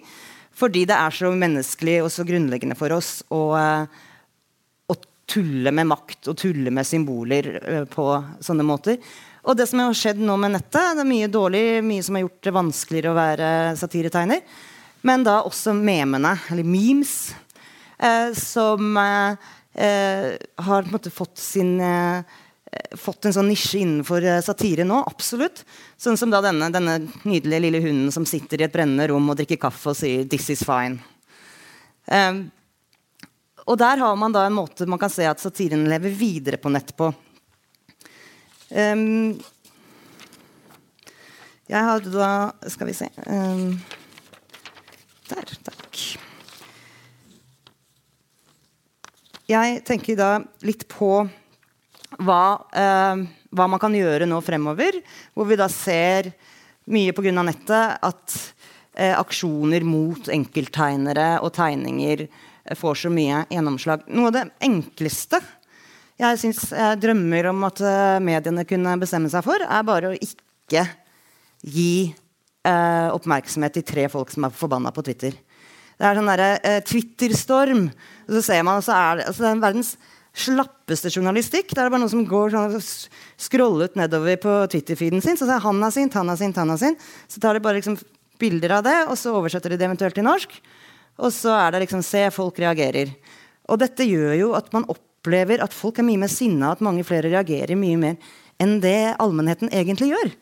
[0.52, 4.98] Fordi det er så menneskelig og så grunnleggende for oss å, å
[5.32, 7.48] tulle med makt og tulle med symboler
[7.88, 8.10] på
[8.44, 9.00] sånne måter.
[9.48, 12.26] Og det som har skjedd nå med nettet, det er mye dårlig, mye som har
[12.26, 14.44] gjort det vanskeligere å være satiretegner.
[15.06, 17.36] Men da også memene, eller memes,
[18.00, 20.34] eh, som eh, eh
[20.66, 21.78] har på en måte fått sin
[23.00, 24.98] fått en sånn nisje innenfor satire nå.
[25.08, 25.62] Absolutt.
[25.98, 29.38] Sånn som da denne, denne, nydelige lille hunden som sitter i et brennende rom og
[29.40, 31.00] drikker kaffe og sier 'this is fine'.
[32.08, 32.52] Um,
[33.66, 36.70] og der har man da en måte man kan se at satiren lever videre på
[36.70, 37.10] nett på.
[38.70, 39.40] Um,
[41.66, 43.80] jeg hadde da Skal vi se um,
[45.30, 46.02] der, takk.
[49.46, 50.30] Jeg tenker da
[50.66, 51.12] litt på
[52.26, 54.98] hva, eh, hva man kan gjøre nå fremover,
[55.36, 56.32] hvor vi da ser
[56.90, 57.44] mye pga.
[57.44, 58.38] nettet at
[58.96, 64.08] eh, aksjoner mot enkelttegnere og tegninger eh, får så mye gjennomslag.
[64.10, 65.42] Noe av det enkleste
[66.16, 70.16] jeg, syns jeg drømmer om at uh, mediene kunne bestemme seg for, er bare å
[70.16, 70.86] ikke
[71.60, 72.14] gi
[72.66, 75.38] eh, oppmerksomhet til tre folk som er forbanna på Twitter.
[75.96, 77.88] Det er sånn derre eh, Twitter-storm.
[78.28, 79.96] Så ser man, så er det, altså, det er verdens
[80.36, 81.72] slappeste journalistikk.
[81.72, 82.76] Det er bare noen som går sånn,
[83.40, 85.40] scrollet nedover på Twitter-feeden sin.
[85.40, 87.08] Så ser han er sint, han er sint, han er sint.
[87.32, 87.98] Så tar de bare liksom,
[88.42, 90.60] bilder av det, og så oversetter de det eventuelt til norsk.
[91.24, 93.14] Og så er det liksom Se, folk reagerer.
[93.72, 97.06] Og dette gjør jo at man opplever at folk er mye mer sinna, at mange
[97.08, 100.34] flere reagerer mye mer enn det allmennheten egentlig gjør.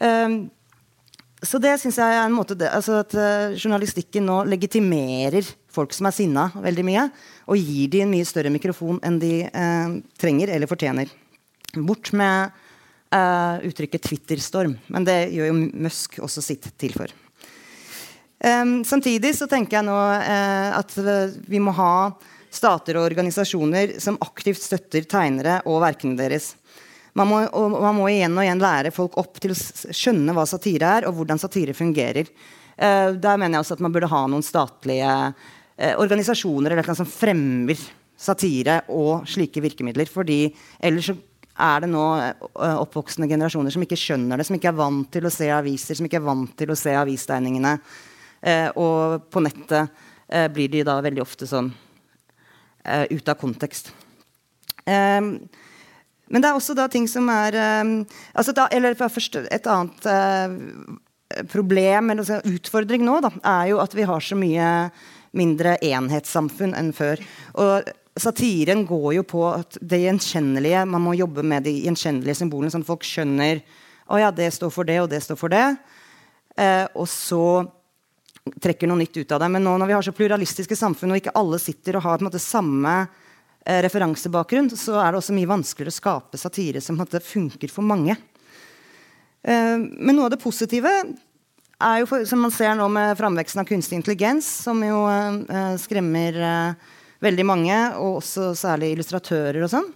[0.00, 0.34] Um,
[1.46, 5.94] så det syns jeg er en måte det, altså at uh, journalistikken nå legitimerer folk
[5.94, 7.06] som er sinna, veldig mye.
[7.52, 11.12] Og gir dem en mye større mikrofon enn de uh, trenger eller fortjener.
[11.76, 12.54] Bort med
[13.14, 14.78] uh, uttrykket 'Twitter-storm'.
[14.92, 17.12] Men det gjør jo Musk også sitt til for.
[18.36, 20.92] Um, samtidig så tenker jeg nå at
[21.48, 21.92] vi må ha
[22.52, 26.54] stater og organisasjoner som aktivt støtter tegnere og verkene deres.
[27.16, 27.38] Man må,
[27.72, 31.16] man må, igjen og igjen lære folk opp til å skjønne hva satire er, og
[31.16, 32.28] hvordan satire fungerer.
[32.76, 36.98] Uh, der mener jeg også at man burde ha noen statlige uh, organisasjoner eller noe
[36.98, 37.80] som fremmer
[38.20, 40.08] satire og slike virkemidler.
[40.12, 40.50] fordi
[40.84, 41.16] ellers så
[41.56, 45.24] er det nå uh, oppvoksende generasjoner som ikke skjønner det, som ikke er vant til
[45.24, 47.78] å se aviser, som ikke er vant til å se avistegningene.
[48.76, 49.88] og på nettet
[50.52, 51.70] blir de da veldig ofte sånn
[52.84, 53.88] ute av kontekst.
[54.86, 55.48] Um,
[56.32, 57.98] men det er også da ting som er um,
[58.34, 63.80] altså da, Eller først et annet uh, problem, eller altså utfordring nå, da, er jo
[63.82, 64.72] at vi har så mye
[65.36, 67.20] mindre enhetssamfunn enn før.
[67.60, 72.72] Og satiren går jo på at det gjenkjennelige Man må jobbe med de gjenkjennelige symbolene,
[72.72, 73.60] sånn at folk skjønner
[74.06, 75.64] å ja, det står for det, og det står for det.
[76.56, 77.66] Eh, og så
[78.62, 79.50] trekker noe nytt ut av det.
[79.50, 82.24] Men nå når vi har så pluralistiske samfunn, og ikke alle sitter og har på
[82.24, 83.25] en måte samme Eh,
[83.66, 88.16] referansebakgrunn, så er det også mye vanskeligere å skape satire som funker for mange.
[89.42, 90.92] Eh, men noe av det positive
[91.76, 95.74] er jo, for, som man ser nå med framveksten av kunstig intelligens, som jo eh,
[95.82, 96.40] skremmer
[97.24, 99.88] veldig mange, og også særlig illustratører og sånn.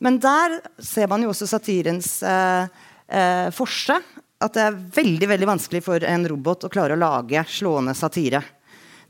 [0.00, 2.68] Men der ser man jo også satirens eh,
[3.08, 3.98] eh, forse.
[4.40, 8.40] At det er veldig veldig vanskelig for en robot å klare å lage slående satire.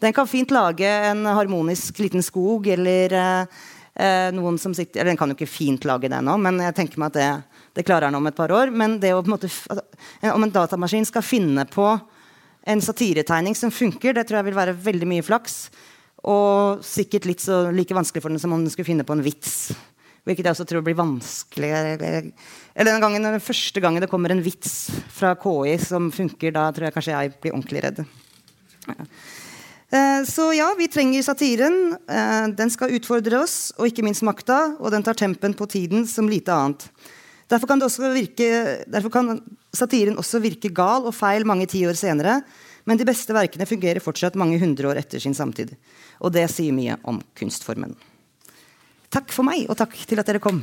[0.02, 3.60] Den kan fint lage en harmonisk liten skog eller eh,
[3.98, 6.76] Eh, noen som sitter, eller Den kan jo ikke fint lage det nå, men jeg
[6.76, 8.70] tenker meg at det, det klarer den om et par år.
[8.70, 9.50] Men det å på en måte,
[10.30, 11.92] om en datamaskin skal finne på
[12.70, 15.62] en satiretegning som funker, det tror jeg vil være veldig mye flaks.
[16.30, 19.24] Og sikkert litt så like vanskelig for den som om den skulle finne på en
[19.24, 19.72] vits.
[20.28, 21.70] Hvilket jeg også tror blir vanskelig.
[21.72, 22.32] Eller
[22.76, 26.88] den, gangen, den første gangen det kommer en vits fra KI som funker, da tror
[26.88, 28.02] jeg kanskje jeg blir ordentlig redd.
[28.86, 29.08] Ja.
[29.90, 31.96] Eh, så ja, vi trenger satiren.
[32.08, 34.76] Eh, den skal utfordre oss, og ikke minst makta.
[34.78, 36.86] Og den tar tempen på tiden som lite annet.
[37.50, 37.82] Derfor kan,
[38.14, 38.50] virke,
[38.86, 39.40] derfor kan
[39.74, 42.40] satiren også virke gal og feil mange tiår senere.
[42.86, 45.74] Men de beste verkene fungerer fortsatt mange hundre år etter sin samtid.
[46.22, 47.96] Og det sier mye om kunstformen.
[49.10, 50.62] Takk for meg, og takk til at dere kom.